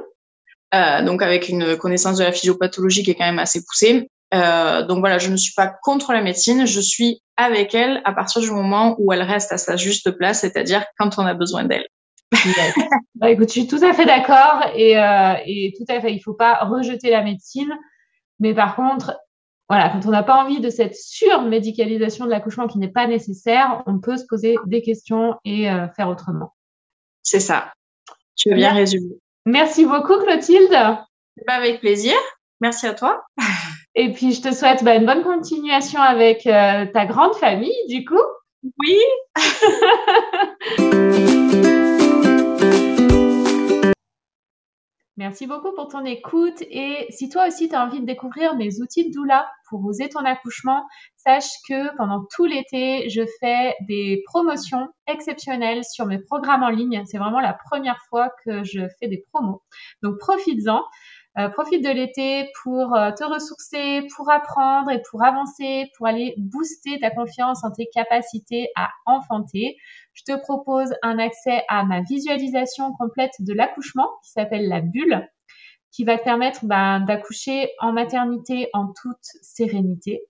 [0.72, 4.08] Euh, donc avec une connaissance de la physiopathologie qui est quand même assez poussée.
[4.32, 8.12] Euh, donc voilà, je ne suis pas contre la médecine, je suis avec elle à
[8.12, 11.64] partir du moment où elle reste à sa juste place, c'est-à-dire quand on a besoin
[11.64, 11.86] d'elle.
[13.14, 16.20] bah, écoute, je suis tout à fait d'accord et, euh, et tout à fait, il
[16.20, 17.72] faut pas rejeter la médecine,
[18.40, 19.16] mais par contre,
[19.68, 23.82] voilà, quand on n'a pas envie de cette surmédicalisation de l'accouchement qui n'est pas nécessaire,
[23.86, 26.54] on peut se poser des questions et euh, faire autrement.
[27.22, 27.72] C'est ça.
[28.36, 29.16] Tu veux bien résumer.
[29.46, 30.76] Merci beaucoup, Clotilde.
[31.46, 32.14] Avec plaisir.
[32.60, 33.24] Merci à toi.
[33.94, 38.04] Et puis, je te souhaite bah, une bonne continuation avec euh, ta grande famille, du
[38.04, 38.14] coup.
[38.78, 38.98] Oui.
[45.16, 48.80] Merci beaucoup pour ton écoute et si toi aussi tu as envie de découvrir mes
[48.80, 50.84] outils de doula pour oser ton accouchement,
[51.14, 57.04] sache que pendant tout l'été, je fais des promotions exceptionnelles sur mes programmes en ligne.
[57.06, 59.62] C'est vraiment la première fois que je fais des promos.
[60.02, 60.82] Donc profites-en.
[61.36, 66.32] Euh, profite de l'été pour euh, te ressourcer, pour apprendre et pour avancer, pour aller
[66.38, 69.76] booster ta confiance en tes capacités à enfanter.
[70.14, 75.28] Je te propose un accès à ma visualisation complète de l'accouchement qui s'appelle la bulle,
[75.92, 80.22] qui va te permettre ben, d'accoucher en maternité en toute sérénité.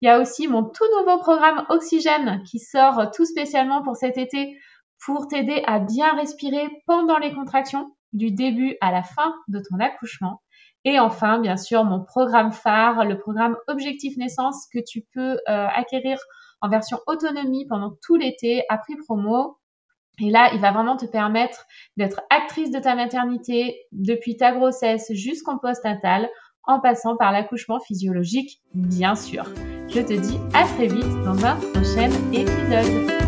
[0.00, 4.18] Il y a aussi mon tout nouveau programme Oxygène qui sort tout spécialement pour cet
[4.18, 4.58] été
[5.04, 9.78] pour t'aider à bien respirer pendant les contractions du début à la fin de ton
[9.80, 10.42] accouchement.
[10.84, 15.66] Et enfin, bien sûr, mon programme phare, le programme Objectif Naissance que tu peux euh,
[15.74, 16.18] acquérir
[16.60, 19.58] en version autonomie pendant tout l'été à prix promo.
[20.20, 21.64] Et là, il va vraiment te permettre
[21.96, 26.28] d'être actrice de ta maternité depuis ta grossesse jusqu'en postnatal
[26.62, 29.44] en passant par l'accouchement physiologique, bien sûr.
[29.88, 33.23] Je te dis à très vite dans un prochain épisode.